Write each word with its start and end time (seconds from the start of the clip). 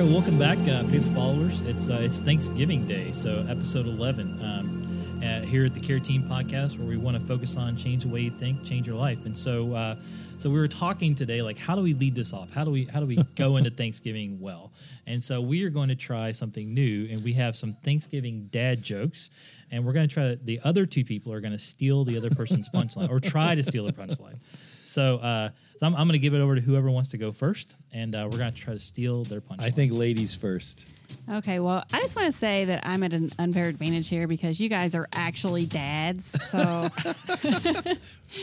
right, 0.00 0.12
welcome 0.12 0.38
back, 0.38 0.58
uh, 0.68 0.84
faithful 0.84 1.12
followers. 1.12 1.60
It's 1.62 1.90
uh, 1.90 1.98
it's 2.00 2.20
Thanksgiving 2.20 2.86
Day, 2.86 3.10
so 3.10 3.44
episode 3.48 3.86
eleven 3.86 4.40
um, 4.44 5.20
uh, 5.24 5.40
here 5.40 5.64
at 5.64 5.74
the 5.74 5.80
Care 5.80 5.98
Team 5.98 6.22
Podcast, 6.22 6.78
where 6.78 6.86
we 6.86 6.96
want 6.96 7.18
to 7.18 7.26
focus 7.26 7.56
on 7.56 7.76
change 7.76 8.04
the 8.04 8.08
way 8.08 8.20
you 8.20 8.30
think, 8.30 8.62
change 8.64 8.86
your 8.86 8.94
life. 8.94 9.24
And 9.24 9.36
so, 9.36 9.74
uh, 9.74 9.96
so 10.36 10.50
we 10.50 10.60
were 10.60 10.68
talking 10.68 11.16
today, 11.16 11.42
like 11.42 11.58
how 11.58 11.74
do 11.74 11.82
we 11.82 11.94
lead 11.94 12.14
this 12.14 12.32
off? 12.32 12.50
How 12.50 12.62
do 12.64 12.70
we 12.70 12.84
how 12.84 13.00
do 13.00 13.06
we 13.06 13.16
go 13.34 13.56
into 13.56 13.70
Thanksgiving 13.70 14.38
well? 14.38 14.72
And 15.08 15.24
so 15.24 15.40
we 15.40 15.64
are 15.64 15.70
going 15.70 15.88
to 15.88 15.96
try 15.96 16.30
something 16.30 16.72
new, 16.72 17.08
and 17.10 17.24
we 17.24 17.32
have 17.32 17.56
some 17.56 17.72
Thanksgiving 17.72 18.48
dad 18.52 18.84
jokes, 18.84 19.30
and 19.72 19.84
we're 19.84 19.94
going 19.94 20.08
to 20.08 20.14
try. 20.14 20.36
The 20.36 20.60
other 20.62 20.86
two 20.86 21.04
people 21.04 21.32
are 21.32 21.40
going 21.40 21.54
to 21.54 21.58
steal 21.58 22.04
the 22.04 22.16
other 22.16 22.30
person's 22.30 22.68
punchline, 22.74 23.10
or 23.10 23.18
try 23.18 23.56
to 23.56 23.64
steal 23.64 23.84
the 23.84 23.92
punchline. 23.92 24.36
So, 24.84 25.16
uh, 25.18 25.50
so 25.78 25.86
I'm, 25.86 25.94
I'm 25.94 26.06
going 26.06 26.12
to 26.12 26.18
give 26.18 26.34
it 26.34 26.40
over 26.40 26.54
to 26.54 26.60
whoever 26.60 26.90
wants 26.90 27.10
to 27.10 27.18
go 27.18 27.32
first, 27.32 27.76
and 27.92 28.14
uh, 28.14 28.28
we're 28.30 28.38
going 28.38 28.52
to 28.52 28.60
try 28.60 28.74
to 28.74 28.80
steal 28.80 29.24
their 29.24 29.40
punch. 29.40 29.60
I 29.62 29.70
think 29.70 29.92
ladies 29.92 30.34
first. 30.34 30.86
Okay, 31.30 31.58
well, 31.58 31.84
I 31.92 32.00
just 32.00 32.14
want 32.16 32.30
to 32.32 32.38
say 32.38 32.66
that 32.66 32.86
I'm 32.86 33.02
at 33.02 33.12
an 33.14 33.30
unfair 33.38 33.66
advantage 33.68 34.08
here 34.08 34.26
because 34.26 34.60
you 34.60 34.68
guys 34.68 34.94
are 34.94 35.08
actually 35.14 35.64
dads. 35.66 36.34
So 36.50 36.90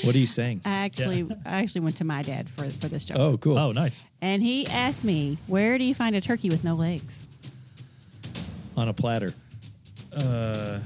What 0.04 0.16
are 0.16 0.18
you 0.18 0.26
saying? 0.28 0.62
I 0.66 0.72
actually, 0.86 1.28
I 1.46 1.62
actually 1.62 1.82
went 1.82 1.98
to 1.98 2.04
my 2.06 2.22
dad 2.24 2.50
for 2.50 2.68
for 2.70 2.88
this 2.88 3.06
job. 3.06 3.18
Oh, 3.18 3.38
cool. 3.38 3.58
Oh, 3.58 3.72
nice. 3.72 4.04
and 4.22 4.42
he 4.42 4.66
asked 4.68 5.04
me, 5.04 5.38
"Where 5.48 5.78
do 5.78 5.84
you 5.84 5.94
find 5.94 6.16
a 6.16 6.22
turkey 6.22 6.50
with 6.50 6.64
no 6.64 6.76
legs?" 6.76 7.28
On 8.78 8.88
a 8.90 8.94
platter. 8.94 9.34
Uh, 10.16 10.80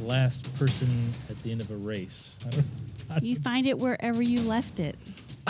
last 0.00 0.54
person 0.58 1.12
at 1.28 1.40
the 1.42 1.50
end 1.52 1.60
of 1.60 1.70
a 1.70 1.76
race. 1.76 2.38
I 2.46 2.50
don't, 2.50 2.66
I 3.10 3.18
You 3.20 3.36
find 3.36 3.66
it 3.66 3.78
wherever 3.78 4.22
you 4.22 4.40
left 4.42 4.80
it. 4.80 4.96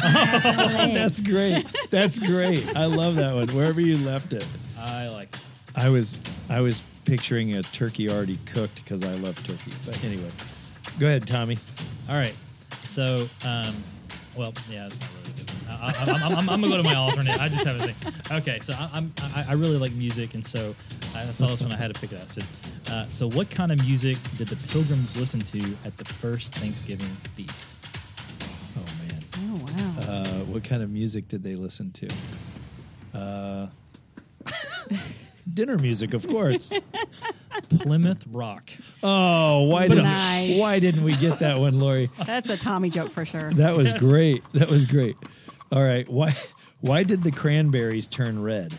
That's 0.01 1.21
great. 1.21 1.65
That's 1.91 2.19
great. 2.19 2.77
I 2.77 2.87
love 2.87 3.17
that 3.17 3.35
one. 3.35 3.49
Wherever 3.49 3.81
you 3.81 3.97
left 3.99 4.33
it. 4.33 4.47
I 4.79 5.09
like. 5.09 5.35
it. 5.35 5.41
I 5.77 5.89
was 5.89 6.19
I 6.49 6.61
was 6.61 6.83
picturing 7.05 7.55
a 7.55 7.63
turkey 7.63 8.11
already 8.11 8.39
cooked 8.47 8.77
because 8.77 9.03
I 9.03 9.13
love 9.15 9.37
turkey. 9.47 9.73
But 9.87 10.03
anyway, 10.05 10.31
go 10.99 11.07
ahead, 11.07 11.27
Tommy. 11.27 11.59
All 12.09 12.17
right. 12.17 12.35
So, 12.85 13.29
um, 13.45 13.75
well, 14.37 14.53
yeah, 14.71 14.87
it's 14.87 14.99
not 15.01 15.11
really 15.11 15.33
good. 15.37 15.53
I, 15.71 15.75
I, 15.75 16.13
I'm, 16.13 16.39
I'm, 16.39 16.51
I'm 16.51 16.61
gonna 16.61 16.69
go 16.73 16.77
to 16.79 16.83
my 16.83 16.95
alternate. 16.95 17.39
I 17.41 17.49
just 17.49 17.65
have 17.65 17.77
a 17.83 17.93
thing. 17.93 18.13
Okay, 18.39 18.59
so 18.61 18.73
I, 18.75 18.89
I'm 18.95 19.13
I, 19.35 19.47
I 19.51 19.53
really 19.53 19.77
like 19.79 19.93
music, 19.93 20.35
and 20.35 20.45
so 20.45 20.75
I 21.15 21.25
saw 21.33 21.47
this 21.49 21.61
one. 21.63 21.73
I 21.73 21.77
had 21.77 21.93
to 21.95 22.01
pick 22.01 22.13
it 22.13 22.17
out. 22.17 22.25
I 22.25 22.27
said, 22.27 22.45
uh, 22.91 23.07
so 23.11 23.29
what 23.31 23.51
kind 23.51 23.71
of 23.73 23.79
music 23.85 24.17
did 24.37 24.49
the 24.49 24.57
Pilgrims 24.69 25.19
listen 25.19 25.41
to 25.41 25.59
at 25.85 25.97
the 25.99 26.05
first 26.07 26.55
Thanksgiving 26.55 27.15
feast? 27.35 27.69
What 30.49 30.65
kind 30.65 30.83
of 30.83 30.91
music 30.91 31.29
did 31.29 31.43
they 31.43 31.55
listen 31.55 31.93
to? 31.93 32.09
Uh, 33.15 33.67
dinner 35.53 35.77
music, 35.79 36.15
of 36.15 36.27
course. 36.27 36.73
Plymouth 37.81 38.25
Rock. 38.31 38.71
Oh, 39.03 39.63
why 39.65 39.89
didn't 39.89 40.05
Nice. 40.05 40.59
why 40.59 40.79
didn't 40.79 41.03
we 41.05 41.13
get 41.17 41.41
that 41.41 41.59
one, 41.59 41.81
Lori? 41.81 42.11
That's 42.25 42.49
a 42.51 42.57
Tommy 42.57 42.91
joke 42.91 43.11
for 43.11 43.25
sure. 43.25 43.53
That 43.55 43.77
was 43.77 43.91
Yes. 43.93 44.01
great. 44.01 44.43
That 44.53 44.69
was 44.69 44.87
great. 44.87 45.17
All 45.73 45.83
right. 45.83 46.09
Why 46.09 46.35
why 46.81 47.03
did 47.03 47.25
the 47.25 47.31
cranberries 47.33 48.07
turn 48.07 48.41
red? 48.43 48.79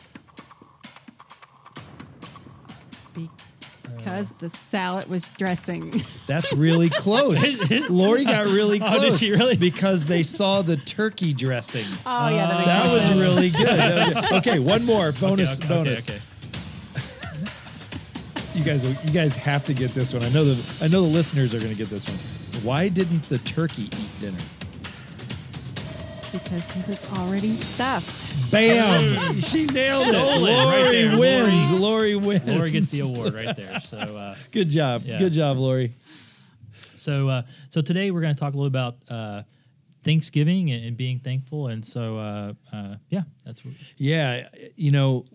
Because 3.99 4.31
oh. 4.31 4.35
the 4.39 4.49
salad 4.49 5.09
was 5.09 5.29
dressing. 5.29 6.03
That's 6.27 6.51
really 6.53 6.89
close. 6.89 7.69
Lori 7.89 8.25
got 8.25 8.45
really 8.47 8.79
close. 8.79 8.93
Oh, 8.93 9.01
did 9.01 9.13
she 9.13 9.31
really? 9.31 9.57
Because 9.57 10.05
they 10.05 10.23
saw 10.23 10.61
the 10.61 10.77
turkey 10.77 11.33
dressing. 11.33 11.85
Oh 12.05 12.29
yeah, 12.29 12.47
that 12.47 12.53
makes 12.55 12.65
that 12.65 12.85
more 12.85 12.95
was 12.95 13.03
sense. 13.03 13.19
really 13.19 13.49
good. 13.49 13.67
That 13.67 14.15
was 14.15 14.27
good. 14.27 14.37
Okay, 14.39 14.59
one 14.59 14.85
more 14.85 15.11
bonus. 15.11 15.59
okay, 15.59 15.65
okay, 15.65 15.73
bonus. 15.73 16.09
Okay, 16.09 16.13
okay. 16.15 16.23
You 18.55 18.63
guys, 18.65 19.05
you 19.05 19.11
guys 19.11 19.35
have 19.35 19.63
to 19.65 19.73
get 19.73 19.91
this 19.91 20.13
one. 20.13 20.23
I 20.23 20.29
know 20.29 20.43
the 20.43 20.83
I 20.83 20.87
know 20.87 21.01
the 21.01 21.07
listeners 21.07 21.53
are 21.53 21.59
going 21.59 21.71
to 21.71 21.77
get 21.77 21.89
this 21.89 22.07
one. 22.07 22.17
Why 22.63 22.89
didn't 22.89 23.23
the 23.23 23.37
turkey 23.39 23.83
eat 23.83 24.19
dinner? 24.19 24.37
Because 26.31 26.69
he 26.71 26.81
was 26.89 27.11
already 27.13 27.53
stuffed. 27.55 28.51
Bam! 28.51 29.39
she 29.41 29.65
nailed 29.65 30.07
it. 30.07 30.13
Stolen 30.13 30.43
right 30.43 30.83
Lori 30.83 31.07
there. 31.07 31.17
wins. 31.19 31.71
Lori- 31.71 31.79
Lori 31.79 32.15
wins. 32.15 32.47
Lori 32.47 32.71
gets 32.71 32.89
the 32.89 33.01
award 33.01 33.33
right 33.33 33.55
there. 33.55 33.79
So. 33.81 33.97
Uh, 33.97 34.35
Good 34.51 34.69
job. 34.69 35.03
Yeah. 35.05 35.19
Good 35.19 35.33
job, 35.33 35.57
Lori. 35.57 35.93
So, 36.95 37.29
uh, 37.29 37.41
so 37.69 37.81
today 37.81 38.11
we're 38.11 38.21
going 38.21 38.35
to 38.35 38.39
talk 38.39 38.53
a 38.53 38.57
little 38.57 38.67
about 38.67 38.97
uh, 39.09 39.43
Thanksgiving 40.03 40.71
and, 40.71 40.83
and 40.83 40.97
being 40.97 41.19
thankful, 41.19 41.67
and 41.67 41.83
so 41.85 42.17
uh, 42.17 42.53
uh, 42.73 42.95
yeah, 43.09 43.23
that's 43.45 43.63
what, 43.63 43.73
Yeah, 43.97 44.49
you 44.75 44.91
know, 44.91 45.25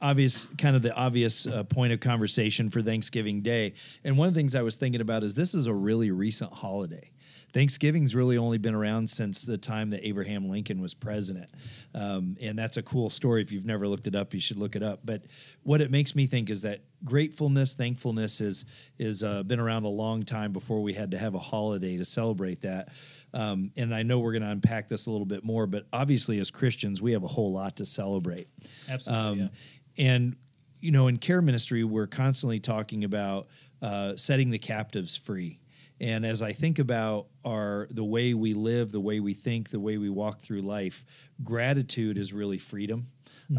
obvious 0.00 0.46
kind 0.58 0.76
of 0.76 0.82
the 0.82 0.94
obvious 0.94 1.46
uh, 1.46 1.62
point 1.64 1.92
of 1.92 2.00
conversation 2.00 2.70
for 2.70 2.80
Thanksgiving 2.82 3.42
Day. 3.42 3.74
And 4.02 4.16
one 4.16 4.28
of 4.28 4.34
the 4.34 4.38
things 4.40 4.54
I 4.54 4.62
was 4.62 4.76
thinking 4.76 5.00
about 5.02 5.22
is 5.24 5.34
this 5.34 5.54
is 5.54 5.66
a 5.66 5.74
really 5.74 6.10
recent 6.10 6.52
holiday. 6.52 7.10
Thanksgiving's 7.54 8.16
really 8.16 8.36
only 8.36 8.58
been 8.58 8.74
around 8.74 9.08
since 9.08 9.42
the 9.42 9.56
time 9.56 9.90
that 9.90 10.04
Abraham 10.06 10.48
Lincoln 10.48 10.80
was 10.80 10.92
president. 10.92 11.48
Um, 11.94 12.36
and 12.42 12.58
that's 12.58 12.76
a 12.76 12.82
cool 12.82 13.08
story. 13.08 13.42
If 13.42 13.52
you've 13.52 13.64
never 13.64 13.86
looked 13.86 14.08
it 14.08 14.16
up, 14.16 14.34
you 14.34 14.40
should 14.40 14.56
look 14.56 14.74
it 14.74 14.82
up. 14.82 15.00
But 15.04 15.22
what 15.62 15.80
it 15.80 15.88
makes 15.90 16.16
me 16.16 16.26
think 16.26 16.50
is 16.50 16.62
that 16.62 16.80
gratefulness, 17.04 17.74
thankfulness 17.74 18.40
is 18.40 18.64
is 18.98 19.22
uh, 19.22 19.44
been 19.44 19.60
around 19.60 19.84
a 19.84 19.88
long 19.88 20.24
time 20.24 20.52
before 20.52 20.82
we 20.82 20.94
had 20.94 21.12
to 21.12 21.18
have 21.18 21.36
a 21.36 21.38
holiday 21.38 21.96
to 21.96 22.04
celebrate 22.04 22.62
that. 22.62 22.88
Um, 23.32 23.70
and 23.76 23.94
I 23.94 24.02
know 24.02 24.18
we're 24.18 24.32
going 24.32 24.42
to 24.42 24.50
unpack 24.50 24.88
this 24.88 25.06
a 25.06 25.10
little 25.10 25.26
bit 25.26 25.44
more, 25.44 25.66
but 25.66 25.86
obviously, 25.92 26.40
as 26.40 26.50
Christians, 26.50 27.00
we 27.00 27.12
have 27.12 27.22
a 27.24 27.28
whole 27.28 27.52
lot 27.52 27.76
to 27.76 27.86
celebrate. 27.86 28.48
absolutely. 28.88 29.38
yeah. 29.38 29.44
Um, 29.44 29.50
And 29.96 30.36
you 30.80 30.90
know, 30.90 31.06
in 31.06 31.16
care 31.16 31.40
ministry, 31.40 31.82
we're 31.84 32.08
constantly 32.08 32.60
talking 32.60 33.04
about 33.04 33.46
uh, 33.80 34.16
setting 34.16 34.50
the 34.50 34.58
captives 34.58 35.16
free. 35.16 35.58
And 36.00 36.26
as 36.26 36.42
I 36.42 36.52
think 36.52 36.78
about 36.78 37.26
our 37.44 37.86
the 37.90 38.04
way 38.04 38.34
we 38.34 38.52
live, 38.54 38.90
the 38.92 39.00
way 39.00 39.20
we 39.20 39.32
think, 39.34 39.70
the 39.70 39.80
way 39.80 39.96
we 39.98 40.10
walk 40.10 40.40
through 40.40 40.62
life, 40.62 41.04
gratitude 41.42 42.18
is 42.18 42.32
really 42.32 42.58
freedom. 42.58 43.08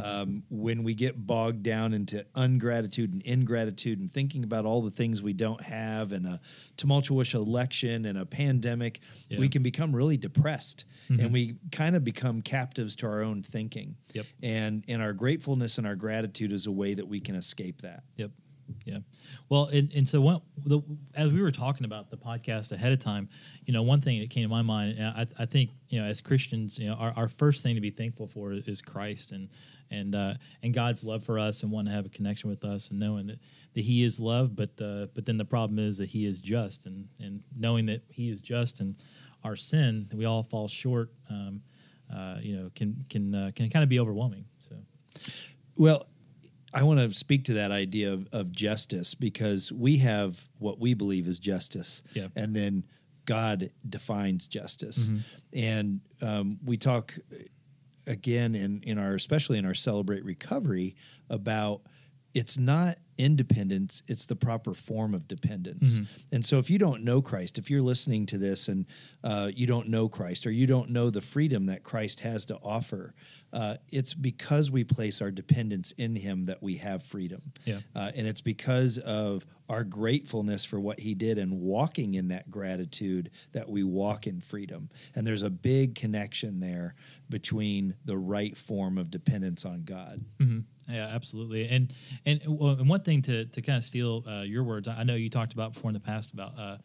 Um, 0.03 0.43
when 0.49 0.83
we 0.83 0.95
get 0.95 1.27
bogged 1.27 1.61
down 1.61 1.93
into 1.93 2.25
ungratitude 2.33 3.13
and 3.13 3.21
ingratitude 3.21 3.99
and 3.99 4.11
thinking 4.11 4.43
about 4.43 4.65
all 4.65 4.81
the 4.81 4.89
things 4.89 5.21
we 5.21 5.31
don't 5.33 5.61
have 5.61 6.11
and 6.11 6.25
a 6.25 6.39
tumultuous 6.75 7.35
election 7.35 8.03
and 8.07 8.17
a 8.17 8.25
pandemic, 8.25 8.99
Yeah. 9.29 9.37
we 9.39 9.47
can 9.47 9.61
become 9.61 9.95
really 9.95 10.17
depressed 10.17 10.85
and 11.07 11.31
we 11.31 11.57
kind 11.71 11.95
of 11.95 12.03
become 12.03 12.41
captives 12.41 12.95
to 12.97 13.05
our 13.05 13.21
own 13.21 13.43
thinking. 13.43 13.95
Yep. 14.15 14.25
And 14.41 14.83
and 14.87 15.03
our 15.03 15.13
gratefulness 15.13 15.77
and 15.77 15.85
our 15.85 15.95
gratitude 15.95 16.51
is 16.51 16.65
a 16.65 16.71
way 16.71 16.95
that 16.95 17.07
we 17.07 17.19
can 17.19 17.35
escape 17.35 17.81
that. 17.83 18.03
Yep. 18.17 18.31
Yeah. 18.85 18.99
Well, 19.49 19.65
and, 19.65 19.91
and 19.93 20.07
so 20.07 20.41
the, 20.63 20.81
as 21.15 21.33
we 21.33 21.41
were 21.41 21.51
talking 21.51 21.85
about 21.85 22.09
the 22.09 22.17
podcast 22.17 22.71
ahead 22.71 22.91
of 22.91 22.99
time, 22.99 23.29
you 23.65 23.73
know, 23.73 23.83
one 23.83 24.01
thing 24.01 24.19
that 24.19 24.29
came 24.29 24.43
to 24.43 24.49
my 24.49 24.61
mind, 24.61 24.97
I, 25.01 25.27
I 25.39 25.45
think, 25.45 25.71
you 25.89 25.99
know, 25.99 26.07
as 26.07 26.21
Christians, 26.21 26.77
you 26.77 26.87
know, 26.87 26.95
our, 26.95 27.13
our 27.15 27.27
first 27.27 27.63
thing 27.63 27.75
to 27.75 27.81
be 27.81 27.89
thankful 27.89 28.27
for 28.27 28.53
is 28.53 28.81
Christ 28.81 29.31
and, 29.31 29.49
and, 29.91 30.15
uh, 30.15 30.33
and 30.63 30.73
God's 30.73 31.03
love 31.03 31.23
for 31.23 31.39
us 31.39 31.63
and 31.63 31.71
wanting 31.71 31.91
to 31.91 31.95
have 31.95 32.05
a 32.05 32.09
connection 32.09 32.49
with 32.49 32.63
us 32.63 32.89
and 32.89 32.99
knowing 32.99 33.27
that, 33.27 33.39
that 33.73 33.81
he 33.81 34.03
is 34.03 34.19
love, 34.19 34.55
but, 34.55 34.69
uh, 34.81 35.07
but 35.13 35.25
then 35.25 35.37
the 35.37 35.45
problem 35.45 35.79
is 35.79 35.97
that 35.97 36.09
he 36.09 36.25
is 36.25 36.39
just 36.39 36.85
and, 36.85 37.07
and 37.19 37.43
knowing 37.57 37.85
that 37.87 38.03
he 38.09 38.29
is 38.29 38.41
just 38.41 38.79
and 38.79 38.95
our 39.43 39.55
sin, 39.55 40.07
we 40.13 40.25
all 40.25 40.41
fall 40.41 40.67
short, 40.67 41.11
um, 41.29 41.61
uh, 42.13 42.37
you 42.41 42.57
know, 42.57 42.71
can, 42.75 43.05
can, 43.09 43.33
uh, 43.33 43.51
can 43.55 43.69
kind 43.69 43.83
of 43.83 43.89
be 43.89 43.99
overwhelming. 43.99 44.45
So, 44.59 44.75
Well, 45.75 46.07
I 46.75 46.83
want 46.83 46.99
to 46.99 47.13
speak 47.13 47.45
to 47.45 47.53
that 47.53 47.71
idea 47.71 48.11
of, 48.11 48.27
of 48.33 48.51
justice 48.51 49.15
because 49.15 49.71
we 49.71 49.97
have 49.99 50.49
what 50.59 50.77
we 50.79 50.93
believe 50.93 51.25
is 51.25 51.39
justice. 51.39 52.03
Yeah. 52.13 52.27
And 52.35 52.53
then 52.55 52.83
God 53.25 53.71
defines 53.87 54.47
justice. 54.47 55.09
And 55.53 56.01
um, 56.21 56.59
we 56.63 56.77
talk 56.77 57.17
again 58.05 58.55
in, 58.55 58.83
in 58.83 58.99
our, 58.99 59.15
especially 59.15 59.57
in 59.57 59.65
our 59.65 59.73
Celebrate 59.73 60.25
Recovery, 60.25 60.95
about 61.29 61.81
it's 62.33 62.57
not 62.57 62.97
independence, 63.17 64.03
it's 64.07 64.25
the 64.25 64.35
proper 64.35 64.73
form 64.73 65.13
of 65.13 65.27
dependence. 65.27 65.99
And 66.31 66.45
so 66.45 66.59
if 66.59 66.69
you 66.69 66.77
don't 66.77 67.03
know 67.03 67.21
Christ, 67.21 67.57
if 67.57 67.69
you're 67.69 67.81
listening 67.81 68.25
to 68.27 68.37
this 68.37 68.67
and 68.67 68.85
uh, 69.23 69.51
you 69.53 69.67
don't 69.67 69.87
know 69.89 70.09
Christ 70.09 70.45
or 70.45 70.51
you 70.51 70.67
don't 70.67 70.89
know 70.89 71.09
the 71.09 71.21
freedom 71.21 71.67
that 71.67 71.83
Christ 71.83 72.21
has 72.21 72.45
to 72.45 72.55
offer, 72.57 73.13
uh, 73.53 73.75
it's 73.89 74.13
because 74.13 74.69
we 74.69 74.83
place 74.83 75.21
our 75.21 75.31
dependence 75.31 75.93
in 75.93 76.15
Him 76.15 76.45
that 76.45 76.61
we 76.61 76.77
have 76.77 77.03
freedom. 77.03 77.53
Yeah. 77.63 77.79
Uh, 77.95 78.11
and 78.15 78.27
it's 78.27 78.41
because 78.41 78.97
of 78.97 79.45
our 79.69 79.83
gratefulness 79.83 80.63
for 80.65 80.79
what 80.79 80.99
He 80.99 81.15
did 81.15 81.37
and 81.37 81.59
walking 81.59 82.13
in 82.13 82.27
that 82.29 82.51
gratitude 82.51 83.31
that 83.51 83.69
we 83.69 83.83
walk 83.83 84.27
in 84.27 84.41
freedom. 84.41 84.89
And 85.15 85.25
there's 85.25 85.41
a 85.41 85.49
big 85.49 85.95
connection 85.95 86.59
there 86.59 86.93
between 87.29 87.95
the 88.05 88.17
right 88.17 88.55
form 88.55 88.97
of 88.97 89.09
dependence 89.09 89.65
on 89.65 89.83
God. 89.83 90.23
hmm 90.37 90.59
Yeah, 90.87 91.07
absolutely. 91.07 91.67
And 91.67 91.91
and 92.25 92.41
and 92.43 92.89
one 92.89 93.01
thing 93.01 93.21
to 93.23 93.45
to 93.45 93.61
kind 93.61 93.77
of 93.77 93.83
steal 93.83 94.23
uh, 94.27 94.41
your 94.41 94.63
words, 94.63 94.87
I 94.87 95.03
know 95.03 95.15
you 95.15 95.29
talked 95.29 95.53
about 95.53 95.73
before 95.73 95.89
in 95.89 95.93
the 95.95 95.99
past 95.99 96.33
about 96.33 96.57
uh, 96.59 96.77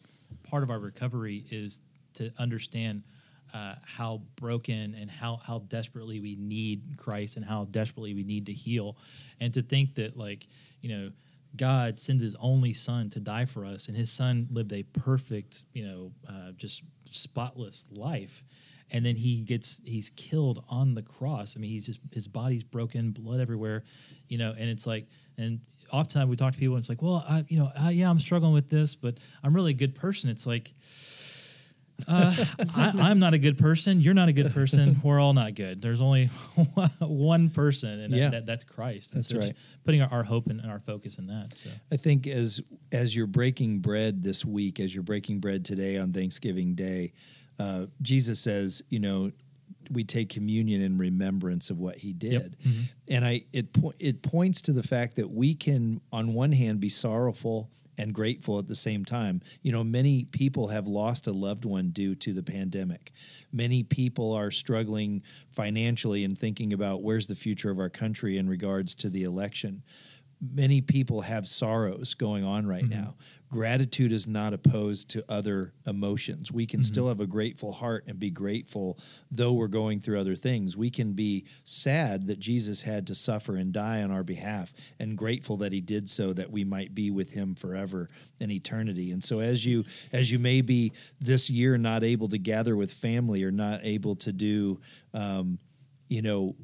part 0.43 0.63
of 0.63 0.69
our 0.69 0.79
recovery 0.79 1.45
is 1.51 1.81
to 2.15 2.31
understand 2.39 3.03
uh, 3.53 3.75
how 3.83 4.21
broken 4.37 4.95
and 4.95 5.11
how 5.11 5.39
how 5.43 5.59
desperately 5.67 6.19
we 6.19 6.35
need 6.35 6.97
Christ 6.97 7.35
and 7.35 7.45
how 7.45 7.65
desperately 7.65 8.13
we 8.13 8.23
need 8.23 8.47
to 8.47 8.53
heal, 8.53 8.97
and 9.39 9.53
to 9.53 9.61
think 9.61 9.95
that 9.95 10.17
like 10.17 10.47
you 10.81 10.89
know. 10.89 11.11
God 11.55 11.99
sends 11.99 12.23
His 12.23 12.35
only 12.39 12.73
Son 12.73 13.09
to 13.11 13.19
die 13.19 13.45
for 13.45 13.65
us, 13.65 13.87
and 13.87 13.97
His 13.97 14.11
Son 14.11 14.47
lived 14.49 14.73
a 14.73 14.83
perfect, 14.83 15.65
you 15.73 15.85
know, 15.85 16.11
uh, 16.27 16.51
just 16.55 16.83
spotless 17.09 17.85
life, 17.91 18.43
and 18.89 19.05
then 19.05 19.15
he 19.15 19.41
gets 19.41 19.81
he's 19.85 20.09
killed 20.15 20.63
on 20.69 20.95
the 20.95 21.01
cross. 21.01 21.55
I 21.55 21.59
mean, 21.59 21.71
he's 21.71 21.85
just 21.85 21.99
his 22.13 22.27
body's 22.27 22.63
broken, 22.63 23.11
blood 23.11 23.39
everywhere, 23.39 23.83
you 24.27 24.37
know, 24.37 24.53
and 24.57 24.69
it's 24.69 24.85
like, 24.85 25.07
and 25.37 25.61
oftentimes 25.91 26.29
we 26.29 26.35
talk 26.35 26.53
to 26.53 26.59
people, 26.59 26.75
and 26.75 26.81
it's 26.81 26.89
like, 26.89 27.01
well, 27.01 27.23
I, 27.27 27.45
you 27.47 27.59
know, 27.59 27.71
yeah, 27.89 28.09
I'm 28.09 28.19
struggling 28.19 28.53
with 28.53 28.69
this, 28.69 28.95
but 28.95 29.17
I'm 29.43 29.53
really 29.53 29.71
a 29.71 29.75
good 29.75 29.95
person. 29.95 30.29
It's 30.29 30.45
like, 30.45 30.73
uh, 32.07 32.35
I, 32.75 33.11
am 33.11 33.19
not 33.19 33.33
a 33.33 33.37
good 33.37 33.57
person. 33.57 34.01
You're 34.01 34.13
not 34.13 34.29
a 34.29 34.33
good 34.33 34.53
person. 34.53 34.99
We're 35.03 35.19
all 35.19 35.33
not 35.33 35.55
good. 35.55 35.81
There's 35.81 36.01
only 36.01 36.25
one 36.99 37.49
person, 37.49 37.99
and 37.99 38.13
yeah. 38.13 38.29
that, 38.29 38.45
that's 38.45 38.63
Christ. 38.63 39.11
And 39.11 39.19
that's 39.19 39.29
so 39.29 39.39
right. 39.39 39.55
Putting 39.83 40.01
our, 40.01 40.09
our, 40.11 40.23
hope 40.23 40.47
and 40.47 40.61
our 40.65 40.79
focus 40.79 41.17
in 41.17 41.27
that. 41.27 41.57
So 41.57 41.69
I 41.91 41.97
think 41.97 42.27
as 42.27 42.61
as 42.91 43.15
you're 43.15 43.27
breaking 43.27 43.79
bread 43.79 44.23
this 44.23 44.45
week, 44.45 44.79
as 44.79 44.93
you're 44.93 45.03
breaking 45.03 45.39
bread 45.39 45.65
today 45.65 45.97
on 45.97 46.13
Thanksgiving 46.13 46.75
Day, 46.75 47.13
uh, 47.59 47.85
Jesus 48.01 48.39
says, 48.39 48.81
you 48.89 48.99
know, 48.99 49.31
we 49.89 50.03
take 50.03 50.29
communion 50.29 50.81
in 50.81 50.97
remembrance 50.97 51.69
of 51.69 51.79
what 51.79 51.97
he 51.97 52.13
did. 52.13 52.31
Yep. 52.31 52.43
Mm-hmm. 52.65 52.81
And 53.09 53.25
I 53.25 53.43
it 53.51 53.73
po- 53.73 53.93
it 53.99 54.21
points 54.21 54.61
to 54.63 54.73
the 54.73 54.83
fact 54.83 55.15
that 55.17 55.29
we 55.29 55.55
can 55.55 56.01
on 56.11 56.33
one 56.33 56.51
hand 56.51 56.79
be 56.79 56.89
sorrowful 56.89 57.69
and 58.01 58.13
grateful 58.13 58.57
at 58.57 58.67
the 58.67 58.75
same 58.75 59.05
time. 59.05 59.41
You 59.61 59.71
know, 59.71 59.83
many 59.83 60.25
people 60.25 60.69
have 60.69 60.87
lost 60.87 61.27
a 61.27 61.31
loved 61.31 61.65
one 61.65 61.91
due 61.91 62.15
to 62.15 62.33
the 62.33 62.43
pandemic. 62.43 63.11
Many 63.53 63.83
people 63.83 64.33
are 64.33 64.49
struggling 64.49 65.21
financially 65.51 66.23
and 66.23 66.37
thinking 66.37 66.73
about 66.73 67.03
where's 67.03 67.27
the 67.27 67.35
future 67.35 67.69
of 67.69 67.79
our 67.79 67.89
country 67.89 68.37
in 68.37 68.49
regards 68.49 68.95
to 68.95 69.09
the 69.09 69.23
election 69.23 69.83
many 70.41 70.81
people 70.81 71.21
have 71.21 71.47
sorrows 71.47 72.15
going 72.15 72.43
on 72.43 72.65
right 72.65 72.83
mm-hmm. 72.83 72.99
now. 73.01 73.15
Gratitude 73.51 74.13
is 74.13 74.27
not 74.27 74.53
opposed 74.53 75.09
to 75.09 75.25
other 75.27 75.73
emotions. 75.85 76.53
We 76.53 76.65
can 76.65 76.79
mm-hmm. 76.79 76.85
still 76.85 77.07
have 77.09 77.19
a 77.19 77.27
grateful 77.27 77.73
heart 77.73 78.05
and 78.07 78.17
be 78.17 78.29
grateful, 78.29 78.97
though 79.29 79.51
we're 79.51 79.67
going 79.67 79.99
through 79.99 80.21
other 80.21 80.35
things. 80.35 80.77
We 80.77 80.89
can 80.89 81.11
be 81.11 81.43
sad 81.65 82.27
that 82.27 82.39
Jesus 82.39 82.83
had 82.83 83.07
to 83.07 83.15
suffer 83.15 83.57
and 83.57 83.73
die 83.73 84.03
on 84.03 84.09
our 84.09 84.23
behalf, 84.23 84.73
and 84.99 85.17
grateful 85.17 85.57
that 85.57 85.73
He 85.73 85.81
did 85.81 86.09
so 86.09 86.31
that 86.31 86.49
we 86.49 86.63
might 86.63 86.95
be 86.95 87.11
with 87.11 87.31
Him 87.31 87.53
forever 87.53 88.07
in 88.39 88.51
eternity. 88.51 89.11
And 89.11 89.21
so, 89.21 89.41
as 89.41 89.65
you 89.65 89.83
as 90.13 90.31
you 90.31 90.39
may 90.39 90.61
be 90.61 90.93
this 91.19 91.49
year 91.49 91.77
not 91.77 92.05
able 92.05 92.29
to 92.29 92.37
gather 92.37 92.77
with 92.77 92.93
family 92.93 93.43
or 93.43 93.51
not 93.51 93.81
able 93.83 94.15
to 94.15 94.31
do, 94.31 94.79
um, 95.13 95.59
you 96.07 96.21
know, 96.21 96.55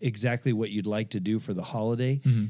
exactly 0.00 0.52
what 0.52 0.70
you'd 0.70 0.86
like 0.86 1.10
to 1.10 1.20
do 1.20 1.40
for 1.40 1.54
the 1.54 1.64
holiday. 1.64 2.20
Mm-hmm 2.24 2.46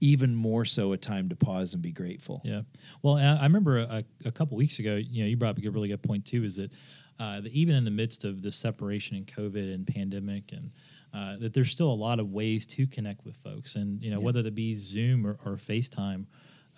even 0.00 0.34
more 0.34 0.64
so 0.64 0.92
a 0.92 0.96
time 0.96 1.28
to 1.28 1.36
pause 1.36 1.74
and 1.74 1.82
be 1.82 1.92
grateful. 1.92 2.40
Yeah. 2.44 2.62
Well, 3.02 3.16
I 3.16 3.42
remember 3.42 3.78
a, 3.78 4.04
a 4.24 4.32
couple 4.32 4.56
weeks 4.56 4.78
ago, 4.78 4.96
you 4.96 5.22
know, 5.22 5.28
you 5.28 5.36
brought 5.36 5.58
up 5.58 5.64
a 5.64 5.70
really 5.70 5.88
good 5.88 6.02
point 6.02 6.24
too, 6.24 6.42
is 6.42 6.56
that, 6.56 6.72
uh, 7.18 7.40
that 7.42 7.52
even 7.52 7.74
in 7.74 7.84
the 7.84 7.90
midst 7.90 8.24
of 8.24 8.40
the 8.40 8.50
separation 8.50 9.16
and 9.16 9.26
COVID 9.26 9.74
and 9.74 9.86
pandemic 9.86 10.52
and 10.52 10.70
uh, 11.12 11.36
that 11.38 11.52
there's 11.52 11.70
still 11.70 11.90
a 11.90 11.92
lot 11.92 12.18
of 12.18 12.30
ways 12.30 12.66
to 12.66 12.86
connect 12.86 13.26
with 13.26 13.36
folks 13.36 13.76
and, 13.76 14.02
you 14.02 14.10
know, 14.10 14.18
yeah. 14.18 14.24
whether 14.24 14.40
it 14.40 14.54
be 14.54 14.74
Zoom 14.74 15.26
or, 15.26 15.38
or 15.44 15.56
FaceTime 15.56 16.26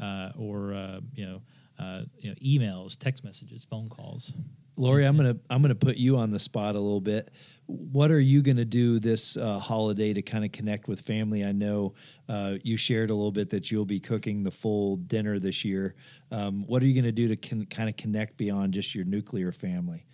uh, 0.01 0.31
or, 0.37 0.75
uh, 0.75 1.01
you 1.15 1.25
know, 1.25 1.43
uh, 1.79 2.03
you 2.19 2.31
know, 2.31 2.37
emails, 2.37 2.99
text 2.99 3.25
messages, 3.25 3.65
phone 3.65 3.89
calls. 3.89 4.35
Lori, 4.77 5.05
I'm 5.05 5.17
gonna 5.17 5.37
I'm 5.51 5.61
gonna 5.61 5.75
put 5.75 5.97
you 5.97 6.17
on 6.17 6.31
the 6.31 6.39
spot 6.39 6.77
a 6.77 6.81
little 6.81 7.01
bit. 7.01 7.31
What 7.73 8.11
are 8.11 8.21
you 8.21 8.43
gonna 8.43 8.65
do 8.65 8.99
this 8.99 9.37
uh, 9.37 9.59
holiday 9.59 10.13
to 10.13 10.21
kind 10.21 10.45
of 10.45 10.53
connect 10.53 10.89
with 10.89 11.01
family? 11.01 11.45
I 11.45 11.53
know 11.53 11.95
uh, 12.29 12.57
you 12.63 12.77
shared 12.77 13.11
a 13.11 13.15
little 13.15 13.33
bit 13.33 13.51
that 13.51 13.71
you'll 13.71 13.87
be 13.87 13.99
cooking 13.99 14.43
the 14.43 14.51
full 14.51 14.97
dinner 14.97 15.39
this 15.39 15.65
year. 15.65 15.95
Um, 16.31 16.65
what 16.67 16.83
are 16.83 16.87
you 16.87 16.95
gonna 16.95 17.13
do 17.13 17.29
to 17.29 17.37
con- 17.37 17.67
kind 17.67 17.89
of 17.89 17.97
connect 17.97 18.37
beyond 18.37 18.75
just 18.75 18.95
your 18.95 19.05
nuclear 19.05 19.53
family? 19.53 20.05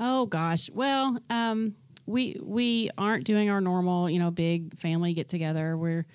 Oh 0.00 0.26
gosh, 0.26 0.70
well, 0.70 1.18
um, 1.28 1.74
we 2.06 2.40
we 2.42 2.90
aren't 2.96 3.24
doing 3.24 3.50
our 3.50 3.60
normal, 3.60 4.08
you 4.08 4.18
know, 4.18 4.30
big 4.30 4.78
family 4.78 5.12
get 5.12 5.28
together. 5.28 5.76
We're 5.76 6.06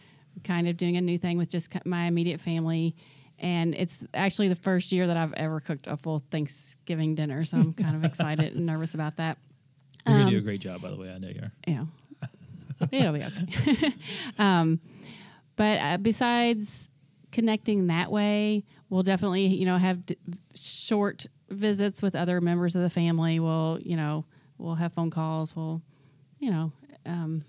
kind 0.44 0.68
of 0.68 0.76
doing 0.78 0.98
a 0.98 1.02
new 1.02 1.18
thing 1.18 1.38
with 1.38 1.50
just 1.50 1.70
my 1.86 2.06
immediate 2.06 2.40
family 2.40 2.96
and 3.42 3.74
it's 3.74 4.06
actually 4.14 4.50
the 4.50 4.56
first 4.56 4.92
year 4.92 5.08
that 5.08 5.18
I've 5.18 5.34
ever 5.34 5.60
cooked 5.60 5.88
a 5.88 5.98
full 5.98 6.24
Thanksgiving 6.30 7.16
dinner, 7.16 7.44
so 7.44 7.58
I'm 7.58 7.74
kind 7.74 7.96
of 7.96 8.06
excited 8.10 8.56
and 8.56 8.68
nervous 8.68 8.94
about 8.94 9.18
that. 9.18 9.40
You're 10.06 10.16
um, 10.16 10.22
gonna 10.22 10.32
do 10.32 10.38
a 10.38 10.40
um, 10.40 10.46
great 10.46 10.62
job, 10.62 10.82
by 10.82 10.90
the 10.90 10.98
way. 10.98 11.12
I 11.12 11.18
know 11.18 11.28
you 11.28 11.42
are. 11.42 11.52
Yeah, 11.68 11.86
it'll 12.92 13.14
be 13.14 13.24
okay. 13.24 13.94
um, 14.40 14.80
but 15.56 15.80
uh, 15.80 15.98
besides 15.98 16.90
connecting 17.32 17.88
that 17.88 18.12
way, 18.12 18.64
we'll 18.90 19.04
definitely 19.04 19.48
you 19.48 19.66
know 19.66 19.78
have 19.78 20.06
d- 20.06 20.18
short 20.56 21.28
visits 21.50 22.02
with 22.02 22.16
other 22.16 22.42
members 22.42 22.76
of 22.76 22.82
the 22.82 22.90
family. 22.90 23.40
We'll 23.40 23.80
you 23.82 23.96
know 23.96 24.26
we'll 24.58 24.76
have 24.76 24.94
phone 24.94 25.10
calls. 25.10 25.56
We'll 25.56 25.82
you 26.40 26.52
know. 26.52 26.72
Um, 27.06 27.44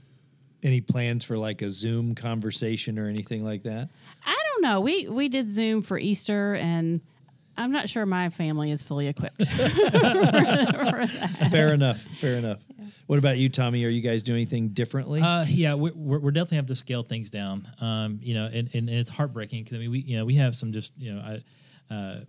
any 0.63 0.81
plans 0.81 1.25
for 1.25 1.37
like 1.37 1.61
a 1.61 1.71
Zoom 1.71 2.15
conversation 2.15 2.99
or 2.99 3.09
anything 3.09 3.45
like 3.45 3.65
that? 3.65 3.89
I 4.25 4.37
don't 4.53 4.63
know. 4.63 4.81
We 4.81 5.09
we 5.09 5.29
did 5.29 5.51
Zoom 5.51 5.83
for 5.83 5.99
Easter, 5.99 6.55
and 6.55 7.01
I'm 7.57 7.73
not 7.73 7.89
sure 7.89 8.07
my 8.07 8.31
family 8.31 8.71
is 8.71 8.83
fully 8.83 9.09
equipped. 9.09 9.45
fair 11.51 11.75
enough. 11.75 12.01
Fair 12.19 12.37
enough. 12.37 12.61
Yeah. 12.79 12.87
What 13.07 13.19
about 13.19 13.39
you, 13.39 13.49
Tommy? 13.49 13.85
Are 13.85 13.89
you 13.89 14.01
guys 14.01 14.23
doing 14.23 14.39
anything 14.39 14.71
differently? 14.71 15.21
Uh, 15.21 15.45
yeah, 15.49 15.75
we're, 15.75 15.93
we're, 15.95 16.31
definitely 16.31 16.57
have 16.59 16.67
to 16.67 16.75
scale 16.75 17.03
things 17.03 17.31
down. 17.31 17.69
Um, 17.81 18.21
you 18.23 18.35
know, 18.35 18.47
and, 18.47 18.71
and, 18.75 18.89
it's 18.89 19.11
heartbreaking 19.11 19.65
because 19.65 19.77
I 19.77 19.81
mean, 19.81 19.91
we 19.91 19.99
you 20.01 20.17
know 20.17 20.25
we 20.25 20.37
have 20.37 20.55
some 20.55 20.73
just 20.73 20.93
you 20.97 21.15
know 21.15 21.21
I. 21.21 21.43
Uh, 21.95 22.21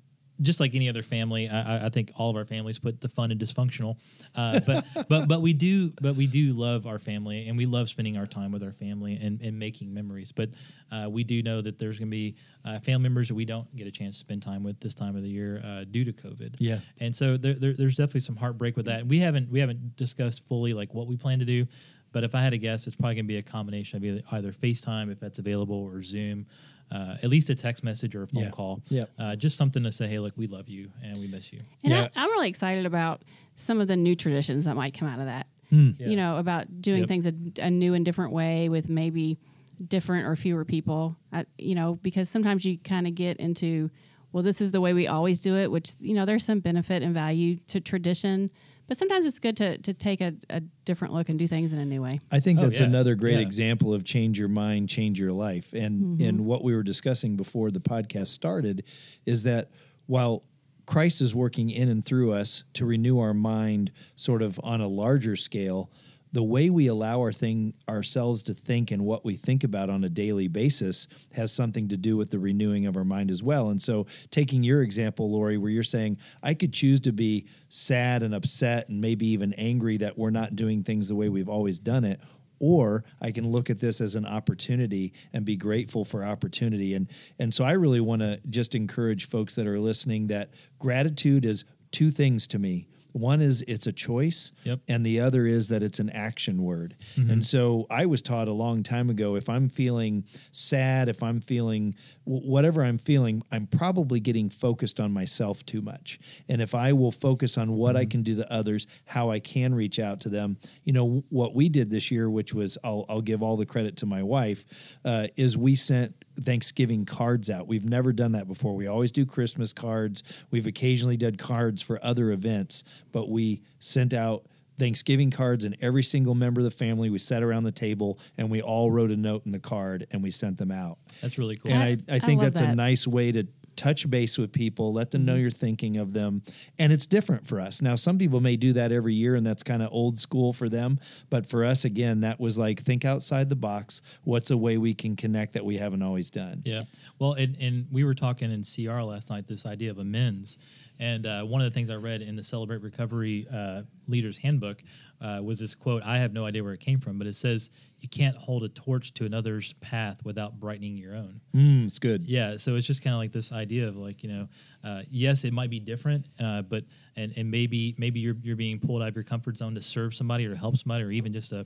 just 0.43 0.59
like 0.59 0.75
any 0.75 0.89
other 0.89 1.03
family, 1.03 1.49
I, 1.49 1.87
I, 1.87 1.89
think 1.89 2.11
all 2.15 2.29
of 2.29 2.35
our 2.35 2.45
families 2.45 2.79
put 2.79 3.01
the 3.01 3.09
fun 3.09 3.31
and 3.31 3.39
dysfunctional. 3.39 3.97
Uh, 4.35 4.59
but 4.59 4.85
but 5.09 5.27
but 5.27 5.41
we 5.41 5.53
do 5.53 5.91
but 6.01 6.15
we 6.15 6.27
do 6.27 6.53
love 6.53 6.85
our 6.85 6.99
family 6.99 7.47
and 7.47 7.57
we 7.57 7.65
love 7.65 7.89
spending 7.89 8.17
our 8.17 8.27
time 8.27 8.51
with 8.51 8.63
our 8.63 8.71
family 8.71 9.19
and, 9.21 9.41
and 9.41 9.57
making 9.57 9.93
memories. 9.93 10.31
But 10.31 10.49
uh, 10.91 11.09
we 11.09 11.23
do 11.23 11.41
know 11.41 11.61
that 11.61 11.79
there's 11.79 11.97
going 11.97 12.09
to 12.09 12.11
be 12.11 12.35
uh, 12.65 12.79
family 12.79 13.03
members 13.03 13.29
that 13.29 13.35
we 13.35 13.45
don't 13.45 13.73
get 13.75 13.87
a 13.87 13.91
chance 13.91 14.15
to 14.15 14.19
spend 14.19 14.43
time 14.43 14.63
with 14.63 14.79
this 14.79 14.93
time 14.93 15.15
of 15.15 15.23
the 15.23 15.29
year 15.29 15.61
uh, 15.63 15.83
due 15.85 16.05
to 16.05 16.13
COVID. 16.13 16.55
Yeah, 16.59 16.79
and 16.99 17.15
so 17.15 17.37
there, 17.37 17.53
there, 17.53 17.73
there's 17.73 17.97
definitely 17.97 18.21
some 18.21 18.35
heartbreak 18.35 18.77
with 18.77 18.85
that. 18.85 19.01
And 19.01 19.09
we 19.09 19.19
haven't 19.19 19.49
we 19.49 19.59
haven't 19.59 19.95
discussed 19.95 20.45
fully 20.47 20.73
like 20.73 20.93
what 20.93 21.07
we 21.07 21.17
plan 21.17 21.39
to 21.39 21.45
do. 21.45 21.65
But 22.11 22.23
if 22.23 22.35
I 22.35 22.41
had 22.41 22.51
to 22.51 22.59
guess, 22.59 22.85
it's 22.85 22.95
probably 22.95 23.15
going 23.15 23.25
to 23.25 23.27
be 23.27 23.37
a 23.37 23.41
combination 23.41 23.97
of 23.97 24.03
either, 24.05 24.21
either 24.31 24.51
FaceTime 24.51 25.11
if 25.11 25.19
that's 25.19 25.39
available 25.39 25.75
or 25.75 26.03
Zoom 26.03 26.45
uh, 26.91 27.17
at 27.23 27.29
least 27.29 27.49
a 27.49 27.55
text 27.55 27.83
message 27.83 28.15
or 28.15 28.23
a 28.23 28.27
phone 28.27 28.43
yeah. 28.43 28.49
call. 28.49 28.81
Yeah. 28.89 29.03
Uh, 29.17 29.35
just 29.35 29.57
something 29.57 29.83
to 29.83 29.91
say, 29.91 30.07
hey, 30.07 30.19
look, 30.19 30.33
we 30.35 30.47
love 30.47 30.69
you 30.69 30.91
and 31.03 31.17
we 31.17 31.27
miss 31.27 31.51
you. 31.51 31.59
And 31.83 31.91
yeah. 31.91 32.07
I, 32.15 32.23
am 32.23 32.29
really 32.31 32.49
excited 32.49 32.85
about 32.85 33.23
some 33.55 33.81
of 33.81 33.87
the 33.87 33.97
new 33.97 34.15
traditions 34.15 34.65
that 34.65 34.75
might 34.75 34.93
come 34.97 35.07
out 35.07 35.19
of 35.19 35.25
that. 35.25 35.47
Mm. 35.71 35.99
Yeah. 35.99 36.07
You 36.07 36.15
know, 36.15 36.37
about 36.37 36.81
doing 36.81 36.99
yep. 36.99 37.07
things 37.07 37.25
a, 37.25 37.33
a, 37.59 37.71
new 37.71 37.93
and 37.93 38.05
different 38.05 38.31
way 38.31 38.69
with 38.69 38.89
maybe 38.89 39.39
different 39.87 40.27
or 40.27 40.35
fewer 40.35 40.65
people. 40.65 41.17
I, 41.31 41.45
you 41.57 41.73
know, 41.73 41.95
because 41.95 42.29
sometimes 42.29 42.63
you 42.63 42.77
kind 42.77 43.07
of 43.07 43.15
get 43.15 43.37
into, 43.37 43.89
well, 44.31 44.43
this 44.43 44.61
is 44.61 44.71
the 44.71 44.81
way 44.81 44.93
we 44.93 45.07
always 45.07 45.39
do 45.39 45.55
it, 45.55 45.71
which, 45.71 45.93
you 45.99 46.13
know, 46.13 46.25
there's 46.25 46.45
some 46.45 46.59
benefit 46.59 47.01
and 47.01 47.13
value 47.13 47.57
to 47.67 47.81
tradition 47.81 48.49
but 48.87 48.97
sometimes 48.97 49.25
it's 49.25 49.39
good 49.39 49.57
to 49.57 49.77
to 49.79 49.93
take 49.93 50.21
a, 50.21 50.33
a, 50.49 50.61
different 50.85 51.13
look 51.13 51.29
and 51.29 51.39
do 51.39 51.47
things 51.47 51.71
in 51.71 51.79
a 51.79 51.85
new 51.85 52.01
way. 52.01 52.19
I 52.31 52.39
think 52.39 52.59
oh, 52.59 52.63
that's 52.63 52.79
yeah. 52.79 52.85
another 52.85 53.15
great 53.15 53.35
yeah. 53.35 53.39
example 53.39 53.93
of 53.93 54.03
change 54.03 54.37
your 54.37 54.49
mind, 54.49 54.89
change 54.89 55.19
your 55.19 55.31
life. 55.31 55.73
And 55.73 56.01
mm-hmm. 56.01 56.27
and 56.27 56.45
what 56.45 56.63
we 56.63 56.75
were 56.75 56.83
discussing 56.83 57.37
before 57.37 57.71
the 57.71 57.79
podcast 57.79 58.27
started 58.27 58.83
is 59.25 59.43
that 59.43 59.71
while 60.05 60.43
Christ 60.85 61.21
is 61.21 61.33
working 61.33 61.69
in 61.69 61.87
and 61.87 62.03
through 62.03 62.33
us 62.33 62.63
to 62.73 62.85
renew 62.85 63.19
our 63.19 63.33
mind 63.33 63.91
sort 64.15 64.41
of 64.41 64.59
on 64.63 64.81
a 64.81 64.87
larger 64.87 65.35
scale, 65.35 65.89
the 66.33 66.43
way 66.43 66.69
we 66.69 66.87
allow 66.87 67.19
our 67.19 67.31
thing 67.31 67.75
ourselves 67.87 68.41
to 68.43 68.53
think 68.55 68.89
and 68.89 69.05
what 69.05 69.23
we 69.23 69.35
think 69.35 69.63
about 69.63 69.89
on 69.89 70.03
a 70.03 70.09
daily 70.09 70.47
basis 70.47 71.07
has 71.33 71.53
something 71.53 71.87
to 71.87 71.95
do 71.95 72.17
with 72.17 72.31
the 72.31 72.39
renewing 72.39 72.87
of 72.87 72.97
our 72.97 73.05
mind 73.05 73.29
as 73.29 73.43
well. 73.43 73.69
And 73.69 73.81
so, 73.81 74.07
taking 74.31 74.63
your 74.63 74.81
example, 74.81 75.31
Lori, 75.31 75.57
where 75.57 75.69
you're 75.69 75.83
saying 75.83 76.17
I 76.41 76.55
could 76.55 76.73
choose 76.73 76.99
to 77.01 77.13
be 77.13 77.45
sad 77.69 78.23
and 78.23 78.33
upset 78.33 78.89
and 78.89 78.99
maybe 78.99 79.27
even 79.27 79.53
angry 79.53 79.97
that 79.97 80.17
we're 80.17 80.31
not 80.31 80.55
doing 80.55 80.83
things 80.83 81.07
the 81.07 81.15
way 81.15 81.29
we've 81.29 81.47
always 81.47 81.77
done 81.77 82.03
it, 82.03 82.19
or 82.59 83.03
I 83.21 83.31
can 83.31 83.51
look 83.51 83.69
at 83.69 83.79
this 83.79 84.01
as 84.01 84.15
an 84.15 84.25
opportunity 84.25 85.13
and 85.33 85.45
be 85.45 85.55
grateful 85.55 86.03
for 86.03 86.25
opportunity. 86.25 86.95
And 86.95 87.07
and 87.37 87.53
so 87.53 87.63
I 87.63 87.73
really 87.73 88.01
want 88.01 88.23
to 88.23 88.39
just 88.49 88.73
encourage 88.73 89.27
folks 89.29 89.53
that 89.53 89.67
are 89.67 89.79
listening 89.79 90.27
that 90.27 90.49
gratitude 90.79 91.45
is 91.45 91.63
two 91.91 92.09
things 92.09 92.47
to 92.47 92.57
me. 92.57 92.87
One 93.13 93.41
is 93.41 93.63
it's 93.67 93.87
a 93.87 93.91
choice, 93.91 94.51
Yep. 94.63 94.81
and 94.87 95.05
the 95.05 95.19
other 95.19 95.45
is 95.45 95.69
that 95.69 95.81
it's 95.81 95.99
an 95.99 96.09
action 96.09 96.61
word. 96.63 96.95
And 97.15 97.45
so 97.45 97.87
I 97.89 98.05
was 98.05 98.21
taught 98.21 98.47
a 98.47 98.51
long 98.53 98.83
time 98.83 99.09
ago 99.09 99.35
if 99.35 99.47
I'm 99.49 99.69
feeling 99.69 100.25
sad, 100.51 101.07
if 101.09 101.23
I'm 101.23 101.39
feeling 101.41 101.95
wh- 102.25 102.45
whatever 102.45 102.83
I'm 102.83 102.97
feeling, 102.97 103.41
I'm 103.51 103.67
probably 103.67 104.19
getting 104.19 104.49
focused 104.49 104.99
on 104.99 105.11
myself 105.13 105.65
too 105.65 105.81
much. 105.81 106.19
And 106.49 106.61
if 106.61 106.73
I 106.75 106.93
will 106.93 107.11
focus 107.11 107.57
on 107.57 107.73
what 107.73 107.95
I 107.95 108.05
can 108.05 108.23
do 108.23 108.35
to 108.35 108.51
others, 108.51 108.87
how 109.05 109.29
I 109.31 109.39
can 109.39 109.73
reach 109.73 109.99
out 109.99 110.19
to 110.21 110.29
them, 110.29 110.57
you 110.83 110.93
know, 110.93 111.23
what 111.29 111.53
we 111.55 111.69
did 111.69 111.89
this 111.89 112.11
year, 112.11 112.29
which 112.29 112.53
was 112.53 112.77
I'll, 112.83 113.05
I'll 113.09 113.21
give 113.21 113.41
all 113.43 113.57
the 113.57 113.65
credit 113.65 113.97
to 113.97 114.05
my 114.05 114.23
wife, 114.23 114.65
uh, 115.05 115.27
is 115.37 115.57
we 115.57 115.75
sent 115.75 116.15
Thanksgiving 116.39 117.05
cards 117.05 117.49
out. 117.49 117.67
We've 117.67 117.85
never 117.87 118.11
done 118.13 118.31
that 118.33 118.47
before. 118.47 118.75
We 118.75 118.87
always 118.87 119.11
do 119.11 119.25
Christmas 119.25 119.73
cards. 119.73 120.23
We've 120.51 120.67
occasionally 120.67 121.17
done 121.17 121.35
cards 121.35 121.81
for 121.81 122.03
other 122.03 122.31
events, 122.31 122.83
but 123.11 123.29
we 123.29 123.61
sent 123.79 124.13
out 124.13 124.45
Thanksgiving 124.79 125.29
cards 125.29 125.65
and 125.65 125.77
every 125.81 126.01
single 126.03 126.33
member 126.33 126.59
of 126.61 126.65
the 126.65 126.71
family. 126.71 127.09
We 127.11 127.19
sat 127.19 127.43
around 127.43 127.63
the 127.63 127.71
table 127.71 128.17
and 128.37 128.49
we 128.49 128.61
all 128.61 128.89
wrote 128.89 129.11
a 129.11 129.15
note 129.15 129.45
in 129.45 129.51
the 129.51 129.59
card 129.59 130.07
and 130.09 130.23
we 130.23 130.31
sent 130.31 130.57
them 130.57 130.71
out. 130.71 130.97
That's 131.21 131.37
really 131.37 131.57
cool. 131.57 131.71
And 131.71 131.83
I, 131.83 131.87
I- 132.11 132.13
I 132.13 132.15
I 132.15 132.19
think 132.19 132.41
love 132.41 132.53
that's 132.53 132.61
a 132.61 132.75
nice 132.75 133.05
way 133.05 133.31
to 133.31 133.47
touch 133.75 134.09
base 134.09 134.37
with 134.37 134.51
people, 134.51 134.93
let 134.93 135.11
them 135.11 135.25
know 135.25 135.35
you're 135.35 135.49
thinking 135.51 135.97
of 135.97 136.13
them. 136.13 136.43
And 136.79 136.91
it's 136.91 137.05
different 137.05 137.47
for 137.47 137.59
us. 137.59 137.81
Now, 137.81 137.95
some 137.95 138.17
people 138.17 138.39
may 138.39 138.55
do 138.55 138.73
that 138.73 138.91
every 138.91 139.13
year, 139.13 139.35
and 139.35 139.45
that's 139.45 139.63
kind 139.63 139.81
of 139.81 139.89
old 139.91 140.19
school 140.19 140.53
for 140.53 140.69
them. 140.69 140.99
But 141.29 141.45
for 141.45 141.65
us, 141.65 141.85
again, 141.85 142.21
that 142.21 142.39
was 142.39 142.57
like 142.57 142.79
think 142.79 143.05
outside 143.05 143.49
the 143.49 143.55
box. 143.55 144.01
What's 144.23 144.51
a 144.51 144.57
way 144.57 144.77
we 144.77 144.93
can 144.93 145.15
connect 145.15 145.53
that 145.53 145.65
we 145.65 145.77
haven't 145.77 146.01
always 146.01 146.29
done? 146.29 146.61
Yeah. 146.65 146.83
Well, 147.19 147.33
and, 147.33 147.55
and 147.61 147.87
we 147.91 148.03
were 148.03 148.15
talking 148.15 148.51
in 148.51 148.63
CR 148.63 149.01
last 149.01 149.29
night 149.29 149.47
this 149.47 149.65
idea 149.65 149.91
of 149.91 149.99
amends. 149.99 150.57
And 150.99 151.25
uh, 151.25 151.43
one 151.43 151.61
of 151.61 151.65
the 151.65 151.73
things 151.73 151.89
I 151.89 151.95
read 151.95 152.21
in 152.21 152.35
the 152.35 152.43
Celebrate 152.43 152.81
Recovery 152.81 153.47
uh, 153.51 153.81
Leaders 154.07 154.37
Handbook 154.37 154.83
uh, 155.21 155.41
was 155.43 155.59
this 155.59 155.75
quote. 155.75 156.03
I 156.03 156.17
have 156.17 156.33
no 156.33 156.45
idea 156.45 156.63
where 156.63 156.73
it 156.73 156.79
came 156.79 156.99
from, 156.99 157.17
but 157.17 157.27
it 157.27 157.35
says, 157.35 157.71
You 158.03 158.09
can't 158.09 158.35
hold 158.35 158.65
a 158.65 158.69
torch 158.69 159.13
to 159.13 159.25
another's 159.25 159.71
path 159.73 160.25
without 160.25 160.59
brightening 160.59 160.97
your 160.97 161.15
own. 161.15 161.39
Mm, 161.55 161.85
it's 161.85 161.99
good. 161.99 162.27
Yeah, 162.27 162.57
so 162.57 162.75
it's 162.75 162.85
just 162.85 163.01
kind 163.01 163.13
of 163.13 163.17
like 163.17 163.31
this 163.31 163.53
idea 163.53 163.87
of 163.87 163.95
like 163.95 164.23
you 164.23 164.29
know, 164.29 164.49
uh, 164.83 165.03
yes, 165.09 165.45
it 165.45 165.53
might 165.53 165.69
be 165.69 165.79
different, 165.79 166.25
uh, 166.37 166.63
but 166.63 166.83
and 167.15 167.31
and 167.37 167.49
maybe 167.49 167.95
maybe 167.97 168.19
you're 168.19 168.35
you're 168.43 168.57
being 168.57 168.77
pulled 168.77 169.01
out 169.01 169.07
of 169.07 169.15
your 169.15 169.23
comfort 169.23 169.55
zone 169.55 169.73
to 169.75 169.81
serve 169.81 170.13
somebody 170.13 170.45
or 170.45 170.53
help 170.53 170.75
somebody 170.75 171.01
or 171.01 171.11
even 171.11 171.31
just 171.31 171.53
a 171.53 171.65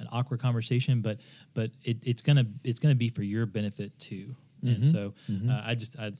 an 0.00 0.08
awkward 0.10 0.40
conversation, 0.40 1.02
but 1.02 1.20
but 1.54 1.70
it, 1.84 1.98
it's 2.02 2.20
gonna 2.20 2.46
it's 2.64 2.80
gonna 2.80 2.96
be 2.96 3.08
for 3.08 3.22
your 3.22 3.46
benefit 3.46 3.96
too. 4.00 4.34
And 4.62 4.84
so 4.88 5.14
uh, 5.48 5.62
I 5.64 5.76
just 5.76 5.96
I 6.00 6.10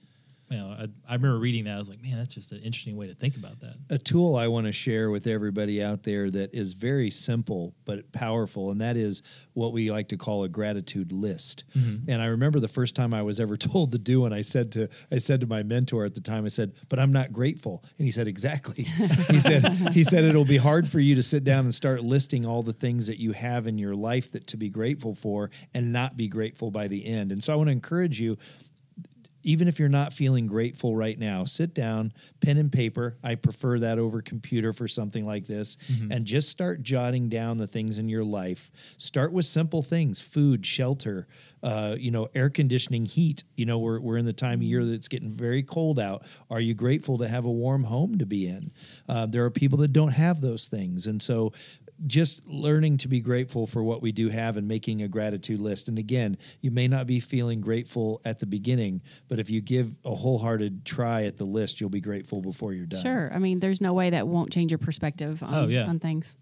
you 0.50 0.56
know 0.56 0.68
I, 0.68 0.88
I 1.08 1.14
remember 1.14 1.38
reading 1.38 1.64
that 1.64 1.74
I 1.74 1.78
was 1.78 1.88
like 1.88 2.02
man 2.02 2.16
that's 2.16 2.34
just 2.34 2.52
an 2.52 2.58
interesting 2.58 2.96
way 2.96 3.06
to 3.06 3.14
think 3.14 3.36
about 3.36 3.60
that. 3.60 3.76
a 3.90 3.98
tool 3.98 4.36
I 4.36 4.48
want 4.48 4.66
to 4.66 4.72
share 4.72 5.10
with 5.10 5.26
everybody 5.26 5.82
out 5.82 6.02
there 6.02 6.30
that 6.30 6.54
is 6.54 6.72
very 6.72 7.10
simple 7.10 7.74
but 7.84 8.12
powerful, 8.12 8.70
and 8.70 8.80
that 8.80 8.96
is 8.96 9.22
what 9.54 9.72
we 9.72 9.90
like 9.90 10.08
to 10.08 10.16
call 10.16 10.44
a 10.44 10.48
gratitude 10.48 11.12
list. 11.12 11.64
Mm-hmm. 11.74 12.10
And 12.10 12.20
I 12.20 12.26
remember 12.26 12.60
the 12.60 12.68
first 12.68 12.94
time 12.94 13.14
I 13.14 13.22
was 13.22 13.40
ever 13.40 13.56
told 13.56 13.92
to 13.92 13.98
do 13.98 14.20
one, 14.20 14.32
I 14.32 14.42
said 14.42 14.72
to 14.72 14.88
I 15.10 15.18
said 15.18 15.40
to 15.40 15.46
my 15.46 15.62
mentor 15.62 16.04
at 16.04 16.14
the 16.14 16.20
time, 16.20 16.44
I 16.44 16.48
said, 16.48 16.72
"But 16.88 16.98
I'm 16.98 17.12
not 17.12 17.32
grateful," 17.32 17.82
and 17.98 18.04
he 18.04 18.12
said, 18.12 18.28
"Exactly." 18.28 18.84
he 19.30 19.40
said 19.40 19.66
he 19.92 20.04
said 20.04 20.24
it'll 20.24 20.44
be 20.44 20.58
hard 20.58 20.88
for 20.88 21.00
you 21.00 21.14
to 21.14 21.22
sit 21.22 21.44
down 21.44 21.64
and 21.64 21.74
start 21.74 22.02
listing 22.02 22.44
all 22.44 22.62
the 22.62 22.72
things 22.72 23.06
that 23.06 23.18
you 23.18 23.32
have 23.32 23.66
in 23.66 23.78
your 23.78 23.94
life 23.94 24.32
that 24.32 24.46
to 24.48 24.56
be 24.56 24.68
grateful 24.68 25.14
for 25.14 25.50
and 25.72 25.92
not 25.92 26.16
be 26.16 26.28
grateful 26.28 26.70
by 26.70 26.88
the 26.88 27.06
end. 27.06 27.32
And 27.32 27.42
so 27.42 27.52
I 27.52 27.56
want 27.56 27.68
to 27.68 27.72
encourage 27.72 28.20
you 28.20 28.36
even 29.46 29.68
if 29.68 29.78
you're 29.78 29.88
not 29.88 30.12
feeling 30.12 30.46
grateful 30.48 30.96
right 30.96 31.16
now, 31.16 31.44
sit 31.44 31.72
down, 31.72 32.12
pen 32.40 32.58
and 32.58 32.72
paper. 32.72 33.16
I 33.22 33.36
prefer 33.36 33.78
that 33.78 33.98
over 33.98 34.20
computer 34.20 34.72
for 34.72 34.88
something 34.88 35.24
like 35.24 35.46
this, 35.46 35.78
and 36.10 36.24
just 36.26 36.48
start 36.48 36.82
jotting 36.82 37.28
down 37.28 37.56
the 37.58 37.68
things 37.68 37.98
in 37.98 38.08
your 38.08 38.24
life. 38.24 38.72
Start 38.98 39.32
with 39.32 39.46
simple 39.46 39.82
things: 39.82 40.20
food, 40.20 40.66
shelter, 40.66 41.28
uh, 41.62 41.94
you 41.96 42.10
know, 42.10 42.28
air 42.34 42.50
conditioning, 42.50 43.06
heat. 43.06 43.44
You 43.56 43.66
know, 43.66 43.78
we're 43.78 44.00
we're 44.00 44.16
in 44.18 44.24
the 44.24 44.32
time 44.32 44.58
of 44.58 44.64
year 44.64 44.84
that's 44.84 45.08
getting 45.08 45.30
very 45.30 45.62
cold 45.62 46.00
out. 46.00 46.24
Are 46.50 46.60
you 46.60 46.74
grateful 46.74 47.16
to 47.18 47.28
have 47.28 47.44
a 47.44 47.50
warm 47.50 47.84
home 47.84 48.18
to 48.18 48.26
be 48.26 48.48
in? 48.48 48.72
Uh, 49.08 49.26
there 49.26 49.44
are 49.44 49.50
people 49.50 49.78
that 49.78 49.92
don't 49.92 50.12
have 50.12 50.40
those 50.40 50.66
things, 50.66 51.06
and 51.06 51.22
so 51.22 51.52
just 52.06 52.46
learning 52.46 52.98
to 52.98 53.08
be 53.08 53.20
grateful 53.20 53.66
for 53.66 53.82
what 53.82 54.02
we 54.02 54.12
do 54.12 54.28
have 54.28 54.56
and 54.56 54.68
making 54.68 55.00
a 55.00 55.08
gratitude 55.08 55.60
list. 55.60 55.88
And 55.88 55.98
again, 55.98 56.36
you 56.60 56.70
may 56.70 56.88
not 56.88 57.06
be 57.06 57.20
feeling 57.20 57.60
grateful 57.60 58.20
at 58.24 58.38
the 58.38 58.46
beginning, 58.46 59.00
but 59.28 59.38
if 59.38 59.48
you 59.48 59.60
give 59.62 59.94
a 60.04 60.14
wholehearted 60.14 60.84
try 60.84 61.22
at 61.24 61.38
the 61.38 61.44
list, 61.46 61.80
you'll 61.80 61.88
be 61.88 62.00
grateful 62.02 62.42
before 62.42 62.74
you're 62.74 62.84
done. 62.86 63.02
Sure. 63.02 63.30
I 63.32 63.38
mean, 63.38 63.60
there's 63.60 63.80
no 63.80 63.94
way 63.94 64.10
that 64.10 64.28
won't 64.28 64.52
change 64.52 64.70
your 64.70 64.78
perspective 64.78 65.42
on, 65.42 65.54
Oh, 65.54 65.66
yeah. 65.68 65.86
on 65.86 65.98
things. 65.98 66.36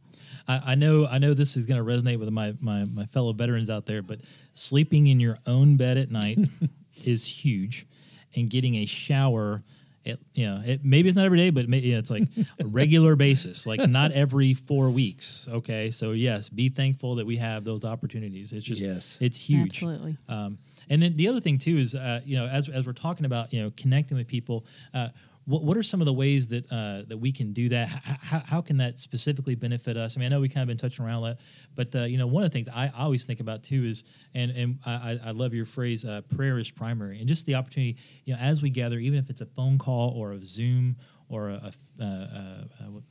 I, 0.49 0.73
I 0.73 0.75
know 0.75 1.07
I 1.07 1.19
know 1.19 1.35
this 1.35 1.57
is 1.57 1.67
going 1.67 1.79
to 1.79 1.85
resonate 1.85 2.19
with 2.19 2.31
my, 2.31 2.55
my 2.61 2.85
my 2.85 3.07
fellow 3.07 3.33
veterans 3.33 3.71
out 3.71 3.87
there, 3.87 4.03
but 4.03 4.21
sleeping 4.53 5.07
in 5.07 5.19
your 5.21 5.39
own 5.47 5.77
bed 5.77 5.97
at 5.99 6.11
night 6.11 6.39
is 7.05 7.25
huge, 7.25 7.87
and 8.35 8.51
getting 8.51 8.75
a 8.77 8.87
shower. 8.87 9.63
It, 10.05 10.21
you 10.35 10.45
know, 10.47 10.61
it, 10.65 10.85
maybe 10.85 11.09
it's 11.09 11.17
not 11.17 11.25
every 11.25 11.39
day, 11.39 11.49
but 11.51 11.67
may, 11.69 11.79
you 11.79 11.93
know, 11.95 11.99
it's 11.99 12.11
like 12.11 12.25
a 12.61 12.67
regular 12.67 13.17
basis, 13.17 13.67
like 13.67 13.89
not 13.89 14.13
every 14.13 14.53
four 14.53 14.91
weeks. 14.91 15.49
Okay, 15.51 15.91
so 15.91 16.13
yes, 16.13 16.51
be 16.51 16.69
thankful 16.69 17.15
that 17.17 17.27
we 17.27 17.39
have 17.39 17.65
those 17.65 17.85
opportunities. 17.85 18.53
It's 18.53 18.65
just, 18.65 18.83
Yes. 18.83 19.17
it's 19.21 19.39
huge. 19.39 19.77
Absolutely. 19.77 20.19
Um, 20.29 20.59
and 20.91 21.03
then 21.03 21.17
the 21.17 21.29
other 21.29 21.41
thing 21.41 21.57
too 21.57 21.79
is, 21.79 21.95
uh, 21.95 22.21
you 22.27 22.37
know, 22.37 22.47
as 22.47 22.69
as 22.69 22.85
we're 22.85 22.93
talking 22.93 23.25
about, 23.25 23.53
you 23.55 23.63
know, 23.63 23.73
connecting 23.77 24.19
with 24.19 24.27
people, 24.29 24.67
uh, 24.93 25.09
what 25.47 25.63
what 25.63 25.77
are 25.77 25.83
some 25.83 26.01
of 26.01 26.07
the 26.07 26.13
ways 26.13 26.49
that 26.49 26.71
uh, 26.73 27.03
that 27.09 27.19
we 27.19 27.33
can 27.33 27.53
do 27.53 27.69
that? 27.71 27.89
H- 27.89 28.17
how, 28.23 28.43
how 28.47 28.61
can 28.61 28.79
that 28.79 28.99
specifically 28.99 29.55
benefit 29.55 29.97
us? 29.97 30.17
I 30.17 30.21
mean, 30.21 30.27
I 30.27 30.31
know 30.31 30.41
we 30.41 30.49
kind 30.49 30.63
of 30.63 30.69
been 30.69 30.77
touching 30.79 31.05
around 31.05 31.23
that, 31.25 31.39
but 31.75 31.95
uh, 31.95 32.05
you 32.05 32.19
know, 32.19 32.27
one 32.27 32.45
of 32.45 32.51
the 32.51 32.55
things 32.55 32.69
I, 32.69 32.87
I 32.95 33.03
always 33.05 33.25
think 33.25 33.41
about 33.41 33.63
too 33.63 33.85
is, 33.85 34.05
and 34.35 34.51
and 34.53 34.79
I, 34.87 35.19
I 35.27 35.31
love 35.33 35.53
your 35.55 35.67
phrase, 35.67 36.05
uh, 36.05 36.23
prayer 36.35 36.59
is 36.59 36.71
primary, 36.71 37.19
and 37.19 37.29
just 37.29 37.47
the 37.47 37.55
opportunity, 37.57 37.97
you 38.25 38.35
know, 38.35 38.41
as 38.41 38.63
we 38.63 38.71
gather, 38.71 38.99
even 38.99 39.19
if 39.19 39.31
it's 39.31 39.41
a 39.41 39.47
phone 39.47 39.79
call 39.79 40.11
or 40.11 40.33
a 40.33 40.45
Zoom 40.45 40.97
or 41.29 41.51
a, 41.51 41.73
uh, 42.01 42.03
uh, 42.03 42.05
uh, 42.05 42.65
what, 42.91 43.03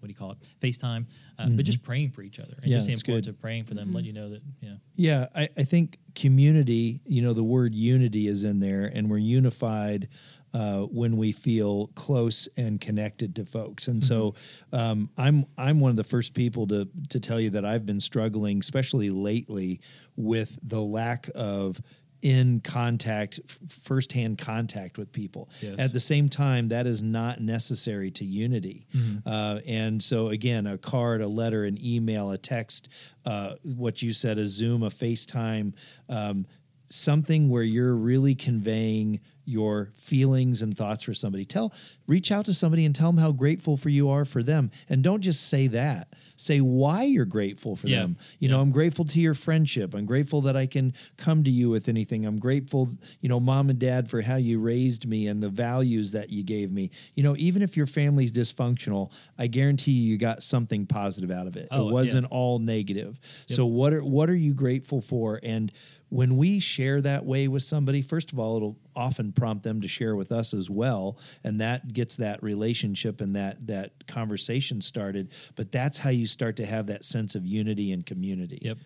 what 0.00 0.06
do 0.06 0.08
you 0.08 0.14
call 0.14 0.32
it, 0.32 0.38
FaceTime, 0.62 1.06
uh, 1.38 1.48
but 1.50 1.64
just 1.64 1.82
praying 1.82 2.10
for 2.10 2.22
each 2.22 2.38
other, 2.38 2.54
and 2.62 2.70
Yeah, 2.70 2.78
just 2.78 2.86
the 2.86 2.92
importance 2.94 3.26
good. 3.26 3.34
of 3.34 3.40
praying 3.40 3.64
for 3.64 3.74
them, 3.74 3.92
let 3.92 4.04
you 4.04 4.12
know 4.12 4.30
that, 4.30 4.42
yeah. 4.60 4.74
Yeah, 4.96 5.26
I, 5.34 5.48
I 5.56 5.62
think 5.64 5.98
community, 6.14 7.00
you 7.06 7.20
know, 7.22 7.32
the 7.32 7.44
word 7.44 7.74
unity 7.74 8.26
is 8.26 8.42
in 8.44 8.60
there, 8.60 8.90
and 8.92 9.10
we're 9.10 9.18
unified 9.18 10.08
uh, 10.52 10.80
when 10.82 11.16
we 11.16 11.32
feel 11.32 11.88
close 11.94 12.48
and 12.56 12.80
connected 12.80 13.36
to 13.36 13.44
folks. 13.44 13.88
And 13.88 14.04
so 14.04 14.34
um, 14.72 15.10
I'm 15.16 15.46
I'm 15.56 15.80
one 15.80 15.90
of 15.90 15.96
the 15.96 16.04
first 16.04 16.34
people 16.34 16.66
to 16.68 16.88
to 17.10 17.20
tell 17.20 17.40
you 17.40 17.50
that 17.50 17.64
I've 17.64 17.86
been 17.86 18.00
struggling, 18.00 18.58
especially 18.58 19.10
lately, 19.10 19.80
with 20.16 20.58
the 20.62 20.80
lack 20.80 21.28
of 21.34 21.80
in 22.22 22.60
contact 22.60 23.40
f- 23.48 23.58
firsthand 23.70 24.36
contact 24.36 24.98
with 24.98 25.10
people 25.10 25.48
Yes. 25.62 25.78
at 25.78 25.92
the 25.94 26.00
same 26.00 26.28
time 26.28 26.68
that 26.68 26.86
is 26.86 27.02
not 27.02 27.40
necessary 27.40 28.10
to 28.10 28.26
unity 28.26 28.86
uh, 29.24 29.60
and 29.66 30.02
so 30.02 30.28
again 30.28 30.66
a 30.66 30.76
card 30.76 31.22
a 31.22 31.26
letter 31.28 31.64
an 31.64 31.78
email 31.82 32.30
a 32.30 32.36
text 32.36 32.90
uh, 33.24 33.54
what 33.62 34.02
you 34.02 34.12
said 34.12 34.36
a 34.36 34.46
zoom 34.46 34.82
a 34.82 34.90
facetime 34.90 35.72
um, 36.10 36.44
something 36.90 37.48
where 37.48 37.62
you're 37.62 37.94
really 37.94 38.34
conveying 38.34 39.20
your 39.44 39.92
feelings 39.96 40.62
and 40.62 40.76
thoughts 40.76 41.04
for 41.04 41.14
somebody. 41.14 41.44
Tell 41.44 41.72
reach 42.06 42.30
out 42.32 42.44
to 42.46 42.54
somebody 42.54 42.84
and 42.84 42.94
tell 42.94 43.10
them 43.12 43.18
how 43.20 43.32
grateful 43.32 43.76
for 43.76 43.88
you 43.88 44.08
are 44.10 44.24
for 44.24 44.42
them. 44.42 44.70
And 44.88 45.02
don't 45.02 45.20
just 45.22 45.48
say 45.48 45.66
that. 45.68 46.08
Say 46.36 46.60
why 46.60 47.02
you're 47.04 47.24
grateful 47.26 47.76
for 47.76 47.86
Yeah. 47.88 48.00
them. 48.00 48.16
You 48.38 48.48
know 48.48 48.60
i'm 48.60 48.70
grateful 48.70 49.04
to 49.06 49.20
your 49.20 49.34
friendship. 49.34 49.94
I'm 49.94 50.06
grateful 50.06 50.40
that 50.42 50.56
i 50.56 50.66
can 50.66 50.92
come 51.16 51.44
to 51.44 51.50
you 51.50 51.68
with 51.70 51.88
anything. 51.88 52.24
I'm 52.26 52.38
grateful 52.38 52.90
you 53.20 53.28
know 53.28 53.38
mom 53.40 53.70
and 53.70 53.78
dad 53.78 54.08
for 54.08 54.22
how 54.22 54.36
you 54.36 54.58
raised 54.60 55.06
me 55.06 55.26
and 55.26 55.42
the 55.42 55.48
values 55.50 56.12
that 56.12 56.30
you 56.30 56.42
gave 56.42 56.70
me. 56.72 56.90
You 57.14 57.22
know 57.22 57.36
even 57.38 57.62
if 57.62 57.76
your 57.76 57.86
family's 57.86 58.32
dysfunctional 58.32 59.12
i 59.38 59.46
guarantee 59.46 59.92
you 59.92 60.10
you 60.12 60.18
got 60.18 60.42
something 60.42 60.86
positive 60.86 61.30
out 61.30 61.46
of 61.46 61.56
it. 61.56 61.68
Oh, 61.70 61.88
it 61.88 61.92
wasn't 61.92 62.26
all 62.30 62.58
negative. 62.58 63.20
So 63.46 63.66
what 63.66 63.92
are 63.92 64.02
what 64.04 64.28
are 64.30 64.34
you 64.36 64.54
grateful 64.54 65.00
for? 65.00 65.38
And 65.42 65.70
when 66.10 66.36
we 66.36 66.60
share 66.60 67.00
that 67.00 67.24
way 67.24 67.48
with 67.48 67.62
somebody 67.62 68.02
first 68.02 68.32
of 68.32 68.38
all 68.38 68.56
it'll 68.56 68.78
often 68.94 69.32
prompt 69.32 69.62
them 69.62 69.80
to 69.80 69.88
share 69.88 70.14
with 70.14 70.30
us 70.30 70.52
as 70.52 70.68
well 70.68 71.16
and 71.42 71.60
that 71.60 71.92
gets 71.92 72.16
that 72.16 72.42
relationship 72.42 73.20
and 73.20 73.34
that 73.34 73.66
that 73.66 74.06
conversation 74.06 74.80
started 74.80 75.30
but 75.56 75.72
that's 75.72 75.98
how 75.98 76.10
you 76.10 76.26
start 76.26 76.56
to 76.56 76.66
have 76.66 76.86
that 76.86 77.04
sense 77.04 77.34
of 77.34 77.46
unity 77.46 77.92
and 77.92 78.04
community 78.06 78.58
Yep. 78.62 78.78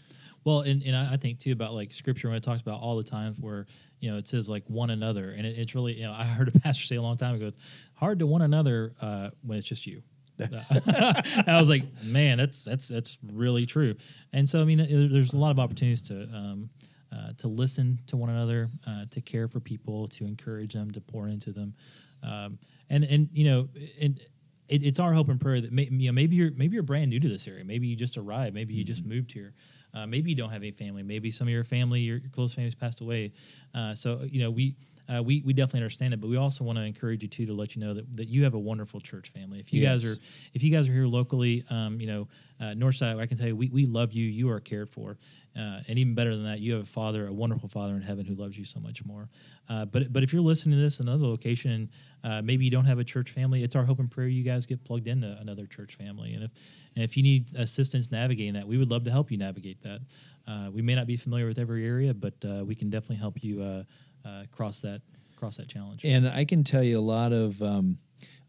Well, 0.45 0.61
and, 0.61 0.83
and 0.83 0.95
I 0.95 1.17
think 1.17 1.39
too 1.39 1.53
about 1.53 1.73
like 1.73 1.93
scripture 1.93 2.29
when 2.29 2.37
it 2.37 2.43
talks 2.43 2.61
about 2.61 2.81
all 2.81 2.97
the 2.97 3.03
times 3.03 3.39
where 3.41 3.67
you 3.99 4.11
know 4.11 4.19
it 4.19 4.27
says 4.27 4.49
like 4.49 4.65
one 4.67 4.91
another, 4.91 5.31
and 5.31 5.47
it, 5.47 5.59
it's 5.59 5.75
really 5.75 5.95
you 5.95 6.03
know 6.03 6.13
I 6.13 6.25
heard 6.25 6.55
a 6.55 6.59
pastor 6.61 6.85
say 6.85 6.97
a 6.97 7.03
long 7.03 7.17
time 7.17 7.35
ago, 7.35 7.47
it's 7.47 7.59
hard 7.95 8.19
to 8.19 8.27
one 8.27 8.43
another 8.43 8.93
uh, 9.01 9.31
when 9.43 9.59
it's 9.59 9.67
just 9.67 9.87
you. 9.87 10.03
I 10.41 11.57
was 11.59 11.71
like, 11.71 11.85
man, 12.05 12.39
that's 12.39 12.63
that's 12.63 12.89
that's 12.89 13.19
really 13.33 13.65
true. 13.67 13.95
And 14.33 14.49
so 14.49 14.61
I 14.61 14.65
mean, 14.65 14.79
there's 15.11 15.33
a 15.33 15.39
lot 15.39 15.51
of 15.51 15.59
opportunities 15.59 16.03
to 16.09 16.25
um, 16.35 16.71
uh, 17.15 17.33
to 17.39 17.49
listen 17.49 18.01
to 18.09 18.17
one 18.17 18.31
another, 18.31 18.69
uh, 18.87 19.05
to 19.11 19.21
care 19.21 19.47
for 19.49 19.61
people, 19.61 20.09
to 20.09 20.25
encourage 20.25 20.73
them, 20.75 20.91
to 20.91 21.01
pour 21.01 21.29
into 21.29 21.53
them, 21.53 21.75
um, 22.23 22.59
and 22.91 23.05
and 23.05 23.29
you 23.33 23.45
know, 23.45 23.69
and 24.01 24.21
it, 24.69 24.83
it's 24.83 24.99
our 24.99 25.13
hope 25.13 25.29
and 25.29 25.41
prayer 25.41 25.61
that 25.61 25.73
may, 25.73 25.85
you 25.85 26.09
know 26.09 26.13
maybe 26.13 26.37
you're 26.37 26.51
maybe 26.53 26.75
you're 26.75 26.83
brand 26.83 27.11
new 27.11 27.21
to 27.21 27.29
this 27.29 27.47
area. 27.47 27.65
Maybe 27.65 27.87
you 27.87 27.97
just 27.97 28.17
arrived. 28.17 28.55
Maybe 28.55 28.75
you 28.75 28.83
Mm-hmm. 28.85 28.89
just 28.89 29.05
moved 29.05 29.33
here. 29.33 29.53
Uh, 29.93 30.07
maybe 30.07 30.31
you 30.31 30.37
don't 30.37 30.51
have 30.51 30.63
any 30.63 30.73
family. 30.73 31.05
Maybe 31.05 31.31
some 31.31 31.47
of 31.47 31.53
your 31.53 31.63
family, 31.63 32.01
your, 32.01 32.19
close 32.33 32.53
family's 32.55 32.75
passed 32.75 33.01
away. 33.01 33.31
Uh, 33.75 33.95
so 33.95 34.23
you 34.29 34.41
know 34.41 34.51
we. 34.51 34.75
Uh, 35.07 35.23
we, 35.23 35.43
we 35.43 35.53
definitely 35.53 35.81
understand 35.81 36.15
it, 36.15 36.21
but 36.23 36.31
we 36.31 36.39
also 36.39 36.65
want 36.65 36.79
to 36.79 36.83
encourage 36.83 37.23
you 37.23 37.29
too 37.29 37.45
to 37.45 37.53
let 37.53 37.77
you 37.77 37.83
know 37.83 37.93
that, 37.93 38.17
that 38.17 38.27
you 38.27 38.43
have 38.45 38.55
a 38.55 38.59
wonderful 38.59 39.01
church 39.03 39.29
family. 39.29 39.61
If 39.61 39.71
you 39.71 39.83
guys 39.83 40.03
are 40.11 40.17
if 40.55 40.63
you 40.63 40.71
guys 40.71 40.89
are 40.89 40.95
here 40.95 41.07
locally, 41.07 41.63
um, 41.69 42.01
you 42.01 42.07
know 42.07 42.29
uh, 42.59 42.73
Northside, 42.73 43.21
I 43.21 43.27
can 43.27 43.37
tell 43.37 43.49
you 43.49 43.55
we, 43.55 43.69
we 43.69 43.85
love 43.85 44.15
you. 44.15 44.25
You 44.25 44.49
are 44.49 44.61
cared 44.61 44.89
for, 44.89 45.19
uh, 45.57 45.81
and 45.87 45.99
even 45.99 46.15
better 46.15 46.35
than 46.35 46.45
that, 46.45 46.59
you 46.59 46.73
have 46.73 46.83
a 46.83 46.87
father, 46.87 47.27
a 47.29 47.33
wonderful 47.33 47.69
father 47.69 47.95
in 47.95 48.03
heaven 48.03 48.27
who 48.27 48.35
loves 48.35 48.59
you 48.59 48.65
so 48.65 48.81
much 48.81 49.05
more. 49.05 49.29
Uh, 49.69 49.85
but 49.85 50.13
but 50.13 50.23
if 50.23 50.33
you're 50.33 50.43
listening 50.43 50.77
to 50.77 50.83
this 50.83 50.99
in 50.99 51.09
another 51.09 51.27
location, 51.27 51.91
uh, 52.25 52.43
maybe 52.43 52.65
you 52.65 52.71
don't 52.71 52.87
have 52.87 52.99
a 52.99 53.05
church 53.05 53.31
family. 53.31 53.63
It's 53.63 53.77
our 53.77 53.85
hope 53.85 54.01
and 54.01 54.11
prayer 54.11 54.27
you 54.27 54.43
guys 54.43 54.67
get 54.67 54.83
plugged 54.85 55.07
into 55.07 55.37
another 55.41 55.67
church 55.67 55.95
family, 55.95 56.35
and 56.35 56.45
if 56.45 56.51
and 56.97 57.05
if 57.05 57.17
you 57.17 57.23
need 57.23 57.55
assistance 57.55 58.11
navigating 58.11 58.55
that, 58.55 58.67
we 58.67 58.79
would 58.79 58.91
love 58.91 59.05
to 59.05 59.11
help 59.11 59.31
you 59.31 59.39
navigate 59.39 59.81
that. 59.83 60.01
Uh, 60.47 60.71
we 60.73 60.83
may 60.83 60.95
not 60.95 61.07
be 61.07 61.17
familiar 61.17 61.47
with 61.47 61.59
every 61.59 61.87
area, 61.87 62.13
but 62.13 62.35
uh, 62.45 62.65
we 62.65 62.75
can 62.75 62.91
definitely 62.91 63.17
help 63.17 63.43
you 63.43 63.63
uh, 63.63 64.45
cross 64.51 64.81
that 64.81 65.03
cross 65.37 65.57
that 65.59 65.69
challenge. 65.69 66.05
And 66.05 66.29
I 66.29 66.45
can 66.45 66.65
tell 66.65 66.83
you 66.83 66.99
a 66.99 67.01
lot 67.01 67.33
of. 67.33 67.63
Um, 67.63 67.99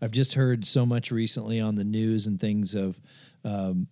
I've 0.02 0.12
just 0.12 0.34
heard 0.34 0.66
so 0.66 0.86
much 0.86 1.10
recently 1.10 1.62
on 1.62 1.76
the 1.76 1.86
news 1.86 2.28
and 2.28 2.40
things 2.40 2.76
of 2.76 3.00
um, 3.46 3.88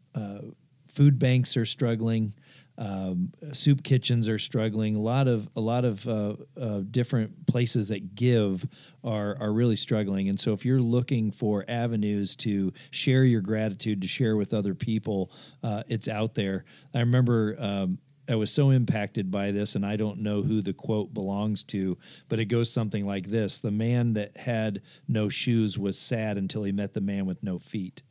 food 0.94 1.18
banks 1.18 1.58
are 1.58 1.66
struggling, 1.66 2.34
um, 2.78 3.32
soup 3.54 3.84
kitchens 3.84 4.28
are 4.28 4.40
struggling. 4.40 4.96
A 4.96 5.00
lot 5.00 5.28
of 5.28 5.48
a 5.56 5.62
lot 5.62 5.86
of 5.86 6.08
uh, 6.08 6.36
uh, 6.60 6.82
different 6.90 7.46
places 7.46 7.90
that 7.90 8.16
give 8.16 8.68
are 9.04 9.38
are 9.40 9.54
really 9.54 9.76
struggling. 9.76 10.28
And 10.28 10.40
so, 10.40 10.54
if 10.54 10.66
you're 10.66 10.82
looking 10.82 11.32
for 11.32 11.66
avenues 11.68 12.36
to 12.38 12.74
share 12.90 13.24
your 13.24 13.42
gratitude, 13.42 14.02
to 14.02 14.08
share 14.08 14.36
with 14.36 14.54
other 14.54 14.74
people, 14.74 15.32
uh, 15.62 15.84
it's 15.88 16.08
out 16.08 16.36
there. 16.36 16.66
I 16.94 17.00
remember. 17.00 17.56
Um, 17.60 18.00
I 18.30 18.36
was 18.36 18.54
so 18.54 18.70
impacted 18.70 19.30
by 19.30 19.52
this, 19.52 19.76
and 19.76 19.86
I 19.86 19.98
don't 19.98 20.20
know 20.20 20.44
who 20.44 20.62
the 20.62 20.72
quote 20.72 21.14
belongs 21.14 21.62
to, 21.66 21.98
but 22.30 22.40
it 22.40 22.46
goes 22.46 22.72
something 22.72 23.06
like 23.06 23.28
this 23.28 23.60
The 23.60 23.70
man 23.70 24.14
that 24.14 24.38
had 24.38 24.82
no 25.10 25.28
shoes 25.28 25.78
was 25.78 26.00
sad 26.00 26.38
until 26.38 26.64
he 26.64 26.72
met 26.72 26.94
the 26.94 27.02
man 27.02 27.26
with 27.26 27.44
no 27.44 27.60
feet. 27.60 28.02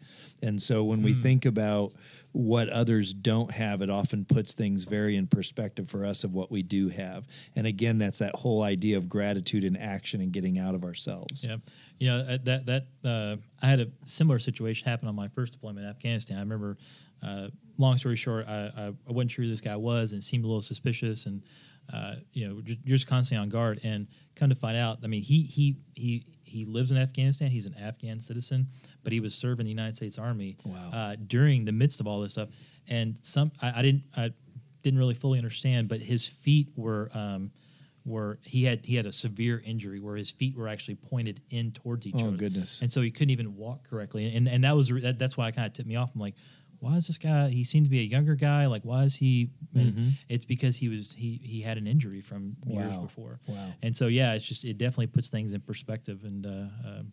And 0.42 0.60
so 0.60 0.82
when 0.84 1.02
we 1.02 1.14
think 1.14 1.44
about 1.44 1.92
what 2.32 2.68
others 2.70 3.12
don't 3.12 3.50
have, 3.52 3.82
it 3.82 3.90
often 3.90 4.24
puts 4.24 4.52
things 4.52 4.84
very 4.84 5.16
in 5.16 5.26
perspective 5.26 5.88
for 5.88 6.04
us 6.04 6.24
of 6.24 6.32
what 6.32 6.50
we 6.50 6.62
do 6.62 6.88
have. 6.88 7.26
And 7.54 7.66
again, 7.66 7.98
that's 7.98 8.18
that 8.18 8.34
whole 8.36 8.62
idea 8.62 8.96
of 8.96 9.08
gratitude 9.08 9.64
in 9.64 9.76
action 9.76 10.20
and 10.20 10.32
getting 10.32 10.58
out 10.58 10.74
of 10.74 10.82
ourselves. 10.82 11.44
Yeah, 11.44 11.56
you 11.98 12.08
know 12.08 12.18
uh, 12.20 12.38
that 12.44 12.66
that 12.66 12.86
uh, 13.04 13.36
I 13.62 13.68
had 13.68 13.80
a 13.80 13.88
similar 14.04 14.38
situation 14.38 14.88
happen 14.88 15.08
on 15.08 15.14
my 15.14 15.28
first 15.28 15.52
deployment 15.52 15.84
in 15.84 15.90
Afghanistan. 15.90 16.38
I 16.38 16.40
remember. 16.40 16.76
Uh, 17.24 17.46
long 17.78 17.96
story 17.96 18.16
short, 18.16 18.48
I, 18.48 18.72
I, 18.76 18.86
I 18.86 19.12
wasn't 19.12 19.30
sure 19.30 19.44
who 19.44 19.50
this 19.50 19.60
guy 19.60 19.76
was, 19.76 20.10
and 20.10 20.22
seemed 20.24 20.44
a 20.44 20.48
little 20.48 20.60
suspicious, 20.60 21.26
and 21.26 21.40
uh, 21.92 22.16
you 22.32 22.46
know, 22.48 22.62
you're 22.64 22.96
just 22.96 23.06
constantly 23.06 23.42
on 23.42 23.48
guard. 23.48 23.80
And 23.84 24.08
come 24.36 24.50
to 24.50 24.54
find 24.56 24.76
out, 24.76 24.98
I 25.02 25.06
mean, 25.06 25.22
he 25.22 25.42
he 25.42 25.76
he 25.94 26.24
he 26.44 26.64
lives 26.66 26.90
in 26.90 26.98
Afghanistan. 26.98 27.50
He's 27.50 27.66
an 27.66 27.74
Afghan 27.80 28.20
citizen, 28.20 28.68
but 29.04 29.12
he 29.12 29.20
was 29.20 29.34
serving 29.34 29.64
the 29.64 29.70
United 29.70 29.96
States 29.96 30.18
Army 30.18 30.56
Wow. 30.64 30.90
uh, 30.92 31.16
during 31.26 31.64
the 31.64 31.72
midst 31.72 32.00
of 32.00 32.06
all 32.06 32.20
this 32.20 32.32
stuff. 32.32 32.48
And 32.88 33.18
some 33.24 33.52
I, 33.62 33.72
I 33.76 33.82
didn't 33.82 34.02
I 34.16 34.30
didn't 34.82 34.98
really 34.98 35.14
fully 35.14 35.38
understand, 35.38 35.88
but 35.88 36.00
his 36.00 36.28
feet 36.28 36.68
were. 36.76 37.10
Um, 37.14 37.52
were 38.04 38.40
he 38.42 38.64
had 38.64 38.84
he 38.84 38.96
had 38.96 39.06
a 39.06 39.12
severe 39.12 39.62
injury 39.64 40.00
where 40.00 40.16
his 40.16 40.28
feet 40.32 40.56
were 40.56 40.66
actually 40.66 40.96
pointed 40.96 41.40
in 41.50 41.70
towards 41.70 42.04
each 42.04 42.16
Oh, 42.18 42.26
other. 42.28 42.36
goodness. 42.36 42.80
And 42.82 42.90
so 42.90 43.00
he 43.00 43.12
couldn't 43.12 43.30
even 43.30 43.54
walk 43.56 43.88
correctly. 43.88 44.34
And 44.34 44.48
and 44.48 44.64
that 44.64 44.74
was 44.74 44.88
that, 44.88 45.20
that's 45.20 45.36
why 45.36 45.46
it 45.46 45.54
kind 45.54 45.66
of 45.68 45.72
tipped 45.72 45.88
me 45.88 45.94
off. 45.94 46.10
I'm 46.12 46.20
like, 46.20 46.34
why 46.82 46.96
is 46.96 47.06
this 47.06 47.16
guy? 47.16 47.48
He 47.48 47.62
seemed 47.62 47.86
to 47.86 47.90
be 47.90 48.00
a 48.00 48.04
younger 48.04 48.34
guy. 48.34 48.66
Like, 48.66 48.82
why 48.84 49.04
is 49.04 49.14
he? 49.14 49.50
and 49.74 50.14
It's 50.28 50.44
because 50.44 50.76
he 50.76 50.88
was 50.88 51.12
he 51.16 51.40
he 51.42 51.60
had 51.62 51.78
an 51.78 51.86
injury 51.86 52.20
from 52.20 52.56
years 52.66 52.92
Mm-hmm. 52.92 53.02
Before. 53.02 53.38
Wow. 53.46 53.68
And 53.82 53.94
so 53.96 54.08
yeah, 54.08 54.34
it's 54.34 54.44
just 54.44 54.64
it 54.64 54.78
definitely 54.78 55.06
puts 55.06 55.28
things 55.28 55.52
in 55.52 55.60
perspective. 55.60 56.24
And 56.24 56.44
uh, 56.44 56.50
um, 56.88 57.12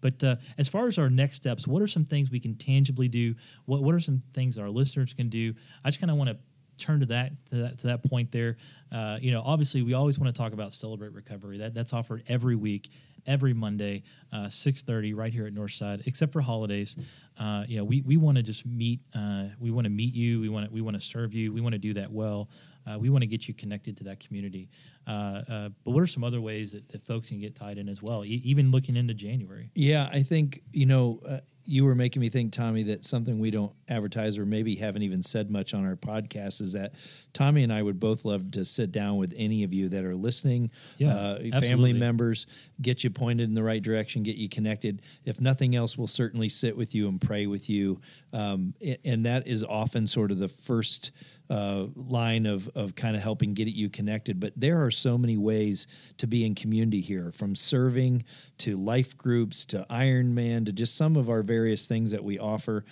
but 0.00 0.24
uh, 0.24 0.36
as 0.56 0.68
far 0.68 0.88
as 0.88 0.96
our 0.96 1.10
next 1.10 1.36
steps, 1.36 1.66
what 1.66 1.82
are 1.82 1.86
some 1.86 2.06
things 2.06 2.30
we 2.30 2.40
can 2.40 2.54
tangibly 2.56 3.08
do? 3.08 3.34
What 3.66 3.82
what 3.82 3.94
are 3.94 4.00
some 4.00 4.22
things 4.32 4.58
our 4.58 4.70
listeners 4.70 5.12
can 5.12 5.28
do? 5.28 5.52
I 5.84 5.88
just 5.88 6.00
kind 6.00 6.10
of 6.10 6.16
want 6.16 6.30
to 6.30 6.38
turn 6.78 7.00
to 7.00 7.06
that 7.06 7.32
to 7.50 7.56
that 7.56 7.78
to 7.78 7.86
that 7.88 8.02
point 8.02 8.32
there. 8.32 8.56
Uh, 8.90 9.18
you 9.20 9.32
know, 9.32 9.42
obviously, 9.44 9.82
we 9.82 9.92
always 9.92 10.18
want 10.18 10.34
to 10.34 10.42
talk 10.42 10.54
about 10.54 10.72
celebrate 10.72 11.12
recovery. 11.12 11.58
That 11.58 11.74
that's 11.74 11.92
offered 11.92 12.22
every 12.26 12.56
week, 12.56 12.88
every 13.26 13.54
Monday, 13.54 14.02
uh, 14.32 14.48
six 14.48 14.82
thirty, 14.82 15.14
right 15.14 15.32
here 15.32 15.46
at 15.46 15.54
Northside, 15.54 16.06
except 16.06 16.32
for 16.32 16.40
holidays. 16.40 16.96
Uh, 17.38 17.64
you 17.66 17.78
know, 17.78 17.84
we, 17.84 18.02
we 18.02 18.16
want 18.16 18.36
to 18.36 18.42
just 18.42 18.66
meet. 18.66 19.00
Uh, 19.14 19.46
we 19.58 19.70
want 19.70 19.84
to 19.84 19.90
meet 19.90 20.14
you. 20.14 20.40
We 20.40 20.48
want 20.48 20.70
we 20.70 20.80
want 20.80 20.94
to 20.94 21.00
serve 21.00 21.32
you. 21.34 21.52
We 21.52 21.60
want 21.60 21.72
to 21.72 21.78
do 21.78 21.94
that 21.94 22.10
well. 22.12 22.48
Uh, 22.86 22.98
we 22.98 23.10
want 23.10 23.22
to 23.22 23.26
get 23.26 23.46
you 23.46 23.54
connected 23.54 23.96
to 23.98 24.04
that 24.04 24.20
community. 24.20 24.68
Uh, 25.06 25.42
uh, 25.48 25.68
but 25.84 25.90
what 25.92 26.02
are 26.02 26.06
some 26.06 26.24
other 26.24 26.40
ways 26.40 26.72
that, 26.72 26.88
that 26.90 27.04
folks 27.04 27.28
can 27.28 27.40
get 27.40 27.54
tied 27.56 27.78
in 27.78 27.88
as 27.88 28.02
well, 28.02 28.24
e- 28.24 28.40
even 28.44 28.70
looking 28.70 28.96
into 28.96 29.14
January? 29.14 29.70
Yeah, 29.74 30.08
I 30.12 30.22
think 30.22 30.62
you 30.72 30.86
know 30.86 31.20
uh, 31.28 31.38
you 31.64 31.84
were 31.84 31.94
making 31.94 32.20
me 32.20 32.28
think, 32.28 32.52
Tommy, 32.52 32.82
that 32.84 33.04
something 33.04 33.38
we 33.38 33.50
don't 33.50 33.72
advertise 33.88 34.38
or 34.38 34.46
maybe 34.46 34.76
haven't 34.76 35.02
even 35.02 35.22
said 35.22 35.50
much 35.50 35.74
on 35.74 35.86
our 35.86 35.96
podcast 35.96 36.60
is 36.60 36.72
that 36.72 36.94
Tommy 37.32 37.62
and 37.62 37.72
I 37.72 37.82
would 37.82 38.00
both 38.00 38.24
love 38.24 38.50
to 38.52 38.64
sit 38.64 38.92
down 38.92 39.16
with 39.16 39.32
any 39.36 39.62
of 39.64 39.72
you 39.72 39.88
that 39.90 40.04
are 40.04 40.16
listening, 40.16 40.70
Yeah, 40.98 41.14
uh, 41.14 41.60
family 41.60 41.92
members, 41.92 42.46
get 42.80 43.04
you 43.04 43.10
pointed 43.10 43.48
in 43.48 43.54
the 43.54 43.62
right 43.62 43.82
direction, 43.82 44.22
get 44.22 44.36
you 44.36 44.48
connected. 44.48 45.02
If 45.24 45.40
nothing 45.40 45.74
else, 45.74 45.96
we'll 45.96 46.06
certainly 46.06 46.48
sit 46.48 46.76
with 46.76 46.94
you 46.94 47.08
and 47.08 47.20
pray 47.20 47.46
with 47.46 47.70
you, 47.70 48.00
um, 48.32 48.74
and 49.04 49.26
that 49.26 49.46
is 49.46 49.64
often 49.64 50.06
sort 50.06 50.30
of 50.30 50.38
the 50.38 50.48
first 50.48 51.10
uh, 51.50 51.86
line 51.96 52.46
of, 52.46 52.68
of 52.76 52.94
kind 52.94 53.16
of 53.16 53.22
helping 53.22 53.54
get 53.54 53.66
you 53.66 53.90
connected. 53.90 54.38
But 54.38 54.52
there 54.56 54.84
are 54.84 54.90
so 54.90 55.18
many 55.18 55.36
ways 55.36 55.88
to 56.18 56.26
be 56.26 56.46
in 56.46 56.54
community 56.54 57.00
here, 57.00 57.32
from 57.32 57.56
serving 57.56 58.24
to 58.58 58.76
life 58.76 59.16
groups 59.16 59.64
to 59.66 59.84
Ironman 59.90 60.66
to 60.66 60.72
just 60.72 60.96
some 60.96 61.16
of 61.16 61.28
our 61.28 61.42
various 61.42 61.86
things 61.86 62.12
that 62.12 62.22
we 62.22 62.38
offer. 62.38 62.84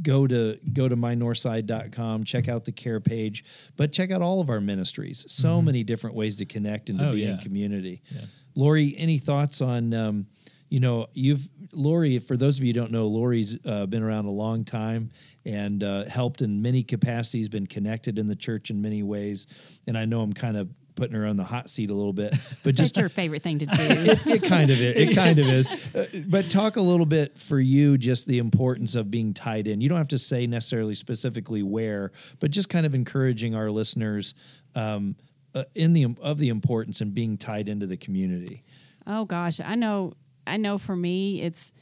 Go 0.00 0.26
to 0.28 0.58
go 0.72 0.88
to 0.88 0.96
mynorthside.com, 0.96 2.24
check 2.24 2.48
out 2.48 2.64
the 2.64 2.72
care 2.72 3.00
page, 3.00 3.44
but 3.76 3.92
check 3.92 4.10
out 4.10 4.22
all 4.22 4.40
of 4.40 4.48
our 4.48 4.60
ministries. 4.60 5.24
So 5.28 5.60
many 5.60 5.82
different 5.82 6.14
ways 6.14 6.36
to 6.36 6.44
connect 6.44 6.88
and 6.90 6.98
to 6.98 7.04
Mm-hmm. 7.04 7.12
Oh, 7.12 7.16
be 7.16 7.24
in 7.24 7.38
community. 7.38 8.02
Yeah. 8.10 8.22
Lori, 8.54 8.94
any 8.98 9.18
thoughts 9.18 9.60
on 9.60 9.94
um, 9.94 10.26
you 10.68 10.80
know, 10.80 11.08
you've 11.12 11.48
Lori. 11.72 12.18
For 12.18 12.36
those 12.36 12.58
of 12.58 12.64
you 12.64 12.68
who 12.68 12.80
don't 12.80 12.92
know, 12.92 13.06
Lori's 13.06 13.58
uh, 13.64 13.86
been 13.86 14.02
around 14.02 14.26
a 14.26 14.30
long 14.30 14.64
time 14.64 15.10
and 15.44 15.82
uh, 15.82 16.04
helped 16.04 16.42
in 16.42 16.62
many 16.62 16.82
capacities, 16.82 17.48
been 17.48 17.66
connected 17.66 18.18
in 18.18 18.26
the 18.26 18.36
church 18.36 18.70
in 18.70 18.82
many 18.82 19.02
ways. 19.02 19.46
And 19.86 19.96
I 19.96 20.04
know 20.04 20.20
I'm 20.20 20.32
kind 20.32 20.56
of 20.56 20.68
putting 20.98 21.14
her 21.14 21.26
on 21.26 21.36
the 21.36 21.44
hot 21.44 21.70
seat 21.70 21.90
a 21.90 21.94
little 21.94 22.12
bit, 22.12 22.34
but 22.64 22.74
just 22.74 22.96
your 22.96 23.08
favorite 23.08 23.42
thing 23.42 23.58
to 23.60 23.66
do. 23.66 23.72
it, 23.78 24.26
it 24.26 24.42
kind 24.42 24.68
of 24.70 24.80
is. 24.80 25.08
It 25.08 25.14
kind 25.14 25.38
of 25.38 25.46
is. 25.48 25.68
Uh, 25.94 26.04
but 26.26 26.50
talk 26.50 26.76
a 26.76 26.80
little 26.80 27.06
bit 27.06 27.38
for 27.38 27.58
you, 27.58 27.96
just 27.96 28.26
the 28.26 28.38
importance 28.38 28.94
of 28.94 29.10
being 29.10 29.32
tied 29.32 29.66
in. 29.66 29.80
You 29.80 29.88
don't 29.88 29.96
have 29.96 30.08
to 30.08 30.18
say 30.18 30.46
necessarily 30.46 30.94
specifically 30.94 31.62
where, 31.62 32.12
but 32.40 32.50
just 32.50 32.68
kind 32.68 32.84
of 32.84 32.94
encouraging 32.94 33.54
our 33.54 33.70
listeners 33.70 34.34
um, 34.74 35.16
uh, 35.54 35.64
in 35.74 35.94
the 35.94 36.14
of 36.20 36.38
the 36.38 36.50
importance 36.50 37.00
and 37.00 37.14
being 37.14 37.38
tied 37.38 37.68
into 37.68 37.86
the 37.86 37.96
community. 37.96 38.64
Oh 39.06 39.24
gosh, 39.24 39.60
I 39.60 39.76
know. 39.76 40.12
I 40.48 40.56
know. 40.56 40.78
For 40.78 40.96
me, 40.96 41.40
it's 41.42 41.72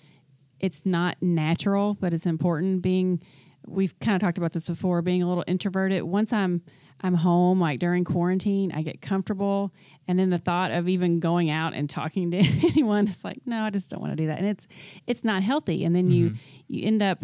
it's 0.60 0.86
not 0.86 1.16
natural, 1.20 1.94
but 1.94 2.14
it's 2.14 2.26
important. 2.26 2.82
Being, 2.82 3.22
we've 3.66 3.98
kind 4.00 4.14
of 4.14 4.20
talked 4.20 4.38
about 4.38 4.52
this 4.52 4.68
before. 4.68 5.02
Being 5.02 5.22
a 5.22 5.28
little 5.28 5.44
introverted. 5.46 6.02
Once 6.02 6.32
I'm 6.32 6.62
I'm 7.02 7.14
home, 7.14 7.60
like 7.60 7.78
during 7.78 8.04
quarantine, 8.04 8.72
I 8.72 8.82
get 8.82 9.02
comfortable, 9.02 9.72
and 10.08 10.18
then 10.18 10.30
the 10.30 10.38
thought 10.38 10.70
of 10.70 10.88
even 10.88 11.20
going 11.20 11.50
out 11.50 11.74
and 11.74 11.88
talking 11.90 12.30
to 12.30 12.38
anyone, 12.62 13.06
it's 13.06 13.24
like, 13.24 13.40
no, 13.44 13.62
I 13.62 13.70
just 13.70 13.90
don't 13.90 14.00
want 14.00 14.12
to 14.12 14.16
do 14.16 14.26
that, 14.28 14.38
and 14.38 14.48
it's 14.48 14.66
it's 15.06 15.24
not 15.24 15.42
healthy. 15.42 15.84
And 15.84 15.94
then 15.94 16.10
you 16.10 16.26
mm-hmm. 16.26 16.36
you 16.68 16.86
end 16.86 17.02
up 17.02 17.22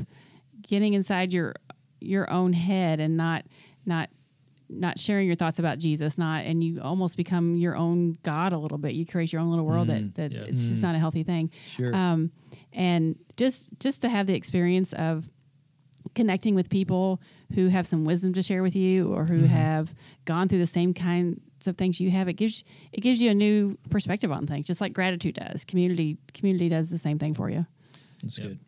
getting 0.62 0.94
inside 0.94 1.33
your 1.33 1.55
your 2.00 2.31
own 2.31 2.52
head 2.52 3.00
and 3.00 3.16
not 3.16 3.44
not 3.87 4.11
not 4.72 4.98
sharing 4.98 5.26
your 5.26 5.37
thoughts 5.37 5.58
about 5.58 5.78
Jesus, 5.78 6.18
not 6.18 6.44
and 6.44 6.62
you 6.62 6.80
almost 6.80 7.16
become 7.16 7.56
your 7.56 7.76
own 7.76 8.18
God 8.22 8.52
a 8.52 8.58
little 8.58 8.78
bit. 8.78 8.94
You 8.94 9.06
create 9.06 9.32
your 9.32 9.40
own 9.42 9.50
little 9.50 9.66
world 9.66 9.88
that, 9.88 10.02
mm, 10.02 10.14
that 10.14 10.32
Yeah. 10.32 10.40
it's 10.40 10.61
just 10.61 10.80
mm. 10.80 10.82
not 10.82 10.94
a 10.94 10.98
healthy 10.98 11.22
thing. 11.22 11.50
Sure. 11.66 11.94
Um, 11.94 12.30
and 12.72 13.16
just 13.37 13.70
just 13.80 14.00
to 14.02 14.08
have 14.08 14.26
the 14.26 14.35
experience 14.35 14.92
of 14.92 15.30
connecting 16.14 16.54
with 16.54 16.68
people 16.68 17.20
who 17.54 17.68
have 17.68 17.87
some 17.87 18.04
wisdom 18.04 18.32
to 18.35 18.42
share 18.42 18.62
with 18.62 18.74
you 18.76 19.12
or 19.12 19.24
who 19.24 19.38
mm-hmm. 19.38 19.46
have 19.46 19.94
gone 20.24 20.48
through 20.48 20.58
the 20.58 20.66
same 20.66 20.92
kinds 20.92 21.66
of 21.66 21.76
things 21.76 22.00
you 22.00 22.11
have, 22.11 22.28
it 22.28 22.35
gives 22.35 22.64
it 22.92 23.00
gives 23.00 23.22
you 23.22 23.30
a 23.30 23.35
new 23.35 23.78
perspective 23.90 24.32
on 24.32 24.46
things, 24.46 24.66
just 24.66 24.80
like 24.80 24.92
gratitude 24.92 25.35
does. 25.35 25.64
Community 25.64 26.18
community 26.35 26.68
does 26.68 26.90
the 26.90 26.98
same 26.98 27.18
thing 27.18 27.35
for 27.35 27.50
you. 27.50 27.66
That's 28.22 28.38
Yeah. 28.38 28.46
good. 28.46 28.58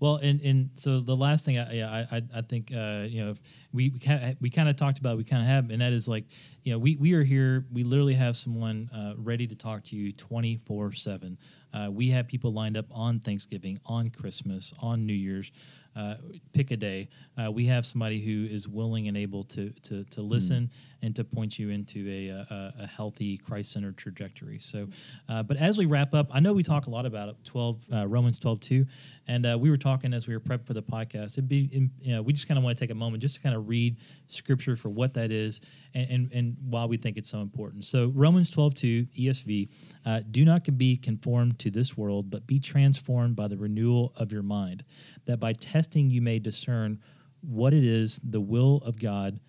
Well, 0.00 0.16
and 0.16 0.40
and 0.40 0.70
so 0.74 1.00
the 1.00 1.14
last 1.14 1.44
thing, 1.44 1.58
I, 1.58 1.72
yeah, 1.74 2.06
I 2.10 2.22
I, 2.34 2.40
think 2.40 2.72
uh, 2.74 3.04
you 3.06 3.22
know 3.22 3.34
we 3.72 3.92
we 4.40 4.48
kind 4.48 4.68
of 4.68 4.76
talked 4.76 4.98
about 4.98 5.18
we 5.18 5.24
kind 5.24 5.42
of 5.42 5.48
have, 5.48 5.70
and 5.70 5.82
that 5.82 5.92
is 5.92 6.08
like 6.08 6.24
you 6.62 6.72
know 6.72 6.78
we 6.78 6.96
we 6.96 7.12
are 7.12 7.22
here. 7.22 7.66
We 7.70 7.84
literally 7.84 8.14
have 8.14 8.34
someone 8.36 8.88
uh, 8.94 9.12
ready 9.18 9.46
to 9.46 9.54
talk 9.54 9.84
to 9.84 9.96
you 9.96 10.12
twenty 10.12 10.56
four 10.56 10.92
seven. 10.92 11.36
Uh, 11.72 11.88
we 11.92 12.08
have 12.10 12.26
people 12.26 12.52
lined 12.52 12.78
up 12.78 12.86
on 12.90 13.20
Thanksgiving, 13.20 13.78
on 13.84 14.08
Christmas, 14.08 14.72
on 14.80 15.04
New 15.06 15.12
Year's 15.12 15.52
uh, 15.96 16.14
pick 16.52 16.70
a 16.70 16.76
day. 16.76 17.08
Uh, 17.36 17.50
we 17.50 17.66
have 17.66 17.84
somebody 17.84 18.20
who 18.20 18.52
is 18.52 18.68
willing 18.68 19.08
and 19.08 19.16
able 19.16 19.42
to 19.44 19.70
to, 19.82 20.04
to 20.04 20.22
listen 20.22 20.64
mm. 20.64 21.06
and 21.06 21.16
to 21.16 21.24
point 21.24 21.58
you 21.58 21.70
into 21.70 22.06
a, 22.08 22.28
a, 22.28 22.74
a 22.80 22.86
healthy 22.86 23.36
Christ 23.36 23.72
centered 23.72 23.96
trajectory. 23.96 24.58
So, 24.58 24.88
uh, 25.28 25.42
but 25.42 25.56
as 25.56 25.78
we 25.78 25.86
wrap 25.86 26.14
up, 26.14 26.28
I 26.32 26.40
know 26.40 26.52
we 26.52 26.62
talk 26.62 26.86
a 26.86 26.90
lot 26.90 27.06
about 27.06 27.28
it, 27.30 27.36
twelve 27.44 27.80
uh, 27.92 28.06
Romans 28.06 28.38
twelve 28.38 28.60
two, 28.60 28.86
and 29.26 29.46
uh, 29.46 29.58
we 29.58 29.70
were 29.70 29.78
talking 29.78 30.12
as 30.14 30.26
we 30.26 30.34
were 30.34 30.40
prepping 30.40 30.66
for 30.66 30.74
the 30.74 30.82
podcast. 30.82 31.32
It'd 31.32 31.48
be 31.48 31.90
you 32.00 32.12
know, 32.14 32.22
we 32.22 32.32
just 32.32 32.46
kind 32.46 32.58
of 32.58 32.64
want 32.64 32.76
to 32.76 32.80
take 32.80 32.90
a 32.90 32.94
moment 32.94 33.22
just 33.22 33.36
to 33.36 33.40
kind 33.40 33.56
of 33.56 33.68
read 33.68 33.96
Scripture 34.28 34.76
for 34.76 34.90
what 34.90 35.14
that 35.14 35.32
is 35.32 35.60
and, 35.94 36.10
and, 36.10 36.32
and 36.32 36.56
why 36.62 36.84
we 36.84 36.96
think 36.96 37.16
it's 37.16 37.30
so 37.30 37.40
important. 37.40 37.84
So 37.84 38.12
Romans 38.14 38.50
twelve 38.50 38.74
two 38.74 39.06
ESV, 39.18 39.68
uh, 40.04 40.20
do 40.30 40.44
not 40.44 40.78
be 40.78 40.96
conformed 40.96 41.58
to 41.60 41.70
this 41.70 41.96
world, 41.96 42.30
but 42.30 42.46
be 42.46 42.58
transformed 42.58 43.36
by 43.36 43.48
the 43.48 43.56
renewal 43.56 44.12
of 44.16 44.32
your 44.32 44.42
mind 44.42 44.84
that 45.24 45.38
by 45.38 45.52
testing 45.52 46.10
you 46.10 46.22
may 46.22 46.38
discern 46.38 47.00
what 47.40 47.72
it 47.72 47.84
is 47.84 48.20
the 48.22 48.40
will 48.40 48.78
of 48.84 48.98
God, 48.98 49.40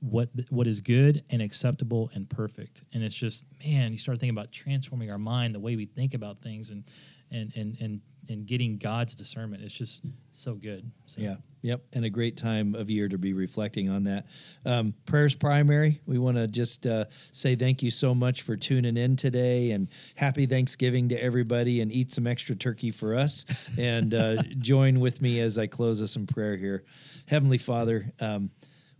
what 0.00 0.30
what 0.50 0.66
is 0.66 0.80
good 0.80 1.24
and 1.30 1.42
acceptable 1.42 2.10
and 2.14 2.28
perfect. 2.28 2.84
And 2.92 3.02
it's 3.02 3.14
just 3.14 3.46
man, 3.64 3.92
you 3.92 3.98
start 3.98 4.20
thinking 4.20 4.36
about 4.36 4.52
transforming 4.52 5.10
our 5.10 5.18
mind, 5.18 5.54
the 5.54 5.60
way 5.60 5.76
we 5.76 5.86
think 5.86 6.14
about 6.14 6.40
things, 6.40 6.70
and 6.70 6.84
and 7.30 7.52
and 7.56 7.76
and 7.80 8.00
and 8.28 8.46
getting 8.46 8.78
God's 8.78 9.14
discernment. 9.14 9.62
It's 9.62 9.74
just 9.74 10.02
so 10.32 10.54
good. 10.54 10.90
So. 11.06 11.20
Yeah. 11.20 11.36
Yep, 11.62 11.82
and 11.92 12.04
a 12.04 12.10
great 12.10 12.36
time 12.36 12.74
of 12.74 12.90
year 12.90 13.08
to 13.08 13.18
be 13.18 13.34
reflecting 13.34 13.88
on 13.88 14.02
that. 14.04 14.26
Um, 14.66 14.94
prayers 15.06 15.36
primary. 15.36 16.00
We 16.06 16.18
want 16.18 16.36
to 16.36 16.48
just 16.48 16.86
uh, 16.86 17.04
say 17.30 17.54
thank 17.54 17.84
you 17.84 17.90
so 17.92 18.16
much 18.16 18.42
for 18.42 18.56
tuning 18.56 18.96
in 18.96 19.14
today, 19.14 19.70
and 19.70 19.86
happy 20.16 20.46
Thanksgiving 20.46 21.10
to 21.10 21.22
everybody, 21.22 21.80
and 21.80 21.92
eat 21.92 22.10
some 22.10 22.26
extra 22.26 22.56
turkey 22.56 22.90
for 22.90 23.14
us, 23.14 23.44
and 23.78 24.12
uh, 24.12 24.42
join 24.58 24.98
with 24.98 25.22
me 25.22 25.38
as 25.38 25.56
I 25.56 25.68
close 25.68 26.02
us 26.02 26.16
in 26.16 26.26
prayer 26.26 26.56
here. 26.56 26.82
Heavenly 27.28 27.58
Father, 27.58 28.12
um, 28.18 28.50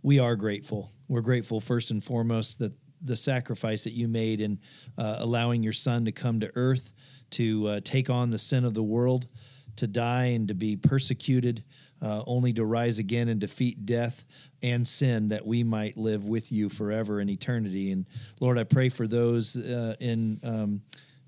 we 0.01 0.19
are 0.19 0.37
grateful. 0.37 0.89
We're 1.09 1.19
grateful 1.19 1.59
first 1.59 1.91
and 1.91 2.01
foremost 2.01 2.59
that 2.59 2.71
the 3.01 3.17
sacrifice 3.17 3.83
that 3.83 3.91
you 3.91 4.07
made 4.07 4.39
in 4.39 4.59
uh, 4.97 5.17
allowing 5.19 5.63
your 5.63 5.73
Son 5.73 6.05
to 6.05 6.13
come 6.13 6.39
to 6.39 6.49
earth 6.55 6.93
to 7.33 7.67
uh, 7.67 7.79
take 7.83 8.09
on 8.09 8.29
the 8.29 8.37
sin 8.37 8.65
of 8.65 8.73
the 8.73 8.83
world, 8.83 9.27
to 9.75 9.87
die 9.87 10.25
and 10.25 10.47
to 10.47 10.53
be 10.53 10.75
persecuted 10.75 11.63
uh, 12.01 12.21
only 12.27 12.51
to 12.53 12.65
rise 12.65 12.99
again 12.99 13.29
and 13.29 13.39
defeat 13.39 13.85
death 13.85 14.25
and 14.61 14.87
sin 14.87 15.29
that 15.29 15.45
we 15.45 15.63
might 15.63 15.97
live 15.97 16.25
with 16.27 16.51
you 16.51 16.69
forever 16.69 17.21
in 17.21 17.29
eternity. 17.29 17.91
And 17.91 18.05
Lord, 18.39 18.59
I 18.59 18.65
pray 18.65 18.89
for 18.89 19.07
those 19.07 19.55
uh, 19.55 19.95
in. 19.99 20.39
Um, 20.43 20.81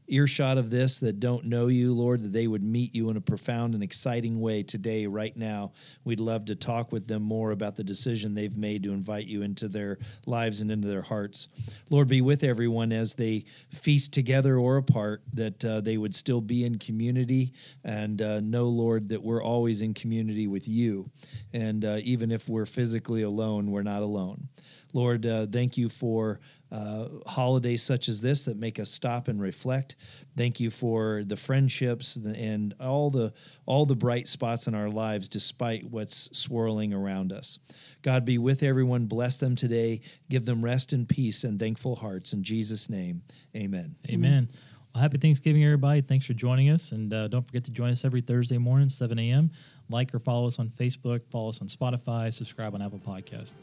earshot 0.07 0.57
of 0.57 0.69
this 0.69 0.99
that 0.99 1.19
don't 1.19 1.45
know 1.45 1.67
you, 1.67 1.93
Lord, 1.93 2.21
that 2.21 2.33
they 2.33 2.47
would 2.47 2.63
meet 2.63 2.93
you 2.93 3.09
in 3.09 3.17
a 3.17 3.21
profound 3.21 3.73
and 3.73 3.83
exciting 3.83 4.39
way 4.39 4.63
today, 4.63 5.07
right 5.07 5.35
now. 5.35 5.71
We'd 6.03 6.19
love 6.19 6.45
to 6.45 6.55
talk 6.55 6.91
with 6.91 7.07
them 7.07 7.23
more 7.23 7.51
about 7.51 7.75
the 7.75 7.83
decision 7.83 8.33
they've 8.33 8.57
made 8.57 8.83
to 8.83 8.93
invite 8.93 9.25
you 9.25 9.41
into 9.41 9.67
their 9.67 9.97
lives 10.25 10.61
and 10.61 10.71
into 10.71 10.87
their 10.87 11.01
hearts. 11.01 11.47
Lord, 11.89 12.07
be 12.07 12.21
with 12.21 12.43
everyone 12.43 12.91
as 12.91 13.15
they 13.15 13.45
feast 13.71 14.13
together 14.13 14.57
or 14.57 14.77
apart, 14.77 15.23
that 15.33 15.63
uh, 15.65 15.81
they 15.81 15.97
would 15.97 16.15
still 16.15 16.41
be 16.41 16.63
in 16.65 16.77
community 16.77 17.53
and 17.83 18.21
uh, 18.21 18.39
know, 18.41 18.65
Lord, 18.65 19.09
that 19.09 19.23
we're 19.23 19.43
always 19.43 19.81
in 19.81 19.93
community 19.93 20.47
with 20.47 20.67
you. 20.67 21.09
And 21.53 21.83
uh, 21.83 21.99
even 22.03 22.31
if 22.31 22.47
we're 22.47 22.65
physically 22.65 23.23
alone, 23.23 23.71
we're 23.71 23.83
not 23.83 24.03
alone. 24.03 24.49
Lord, 24.93 25.25
uh, 25.25 25.45
thank 25.47 25.75
you 25.75 25.89
for 25.89 26.39
uh, 26.71 27.07
holidays 27.27 27.83
such 27.83 28.09
as 28.09 28.21
this 28.21 28.45
that 28.45 28.57
make 28.57 28.79
us 28.79 28.89
stop 28.89 29.27
and 29.27 29.41
reflect. 29.41 29.95
Thank 30.35 30.59
you 30.59 30.69
for 30.69 31.23
the 31.25 31.37
friendships 31.37 32.15
and 32.15 32.73
all 32.79 33.09
the 33.09 33.33
all 33.65 33.85
the 33.85 33.95
bright 33.95 34.27
spots 34.27 34.67
in 34.67 34.75
our 34.75 34.89
lives, 34.89 35.27
despite 35.27 35.85
what's 35.85 36.29
swirling 36.37 36.93
around 36.93 37.31
us. 37.31 37.59
God 38.01 38.25
be 38.25 38.37
with 38.37 38.63
everyone. 38.63 39.05
Bless 39.05 39.37
them 39.37 39.55
today. 39.55 40.01
Give 40.29 40.45
them 40.45 40.63
rest 40.63 40.91
and 40.91 41.07
peace 41.07 41.43
and 41.43 41.59
thankful 41.59 41.95
hearts. 41.95 42.33
In 42.33 42.43
Jesus' 42.43 42.89
name, 42.89 43.21
Amen. 43.55 43.95
Amen. 44.09 44.49
Well, 44.93 45.01
happy 45.01 45.17
Thanksgiving, 45.17 45.63
everybody. 45.63 46.01
Thanks 46.01 46.25
for 46.25 46.33
joining 46.33 46.69
us. 46.69 46.91
And 46.91 47.13
uh, 47.13 47.27
don't 47.27 47.45
forget 47.45 47.65
to 47.65 47.71
join 47.71 47.91
us 47.91 48.05
every 48.05 48.21
Thursday 48.21 48.57
morning, 48.57 48.87
7 48.89 49.19
a.m. 49.19 49.51
Like 49.89 50.13
or 50.15 50.19
follow 50.19 50.47
us 50.47 50.57
on 50.57 50.69
Facebook, 50.69 51.27
follow 51.29 51.49
us 51.49 51.61
on 51.61 51.67
Spotify, 51.67 52.33
subscribe 52.33 52.73
on 52.73 52.81
Apple 52.81 52.99
Podcast. 52.99 53.53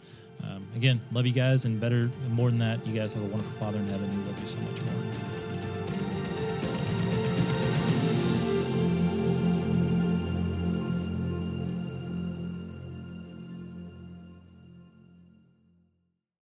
Um, 0.43 0.67
again, 0.75 1.01
love 1.13 1.27
you 1.27 1.33
guys, 1.33 1.65
and 1.65 1.81
better, 1.81 2.03
and 2.25 2.31
more 2.31 2.51
than 2.51 2.59
that, 2.61 2.87
you 2.87 2.93
guys 2.93 3.13
have 3.13 3.23
a 3.23 3.27
wonderful 3.27 3.53
Father 3.59 3.79
in 3.79 3.87
heaven 3.89 4.09
who 4.11 4.23
loves 4.23 4.41
you 4.41 4.47
so 4.49 4.59
much 4.61 4.83
more. 4.83 5.52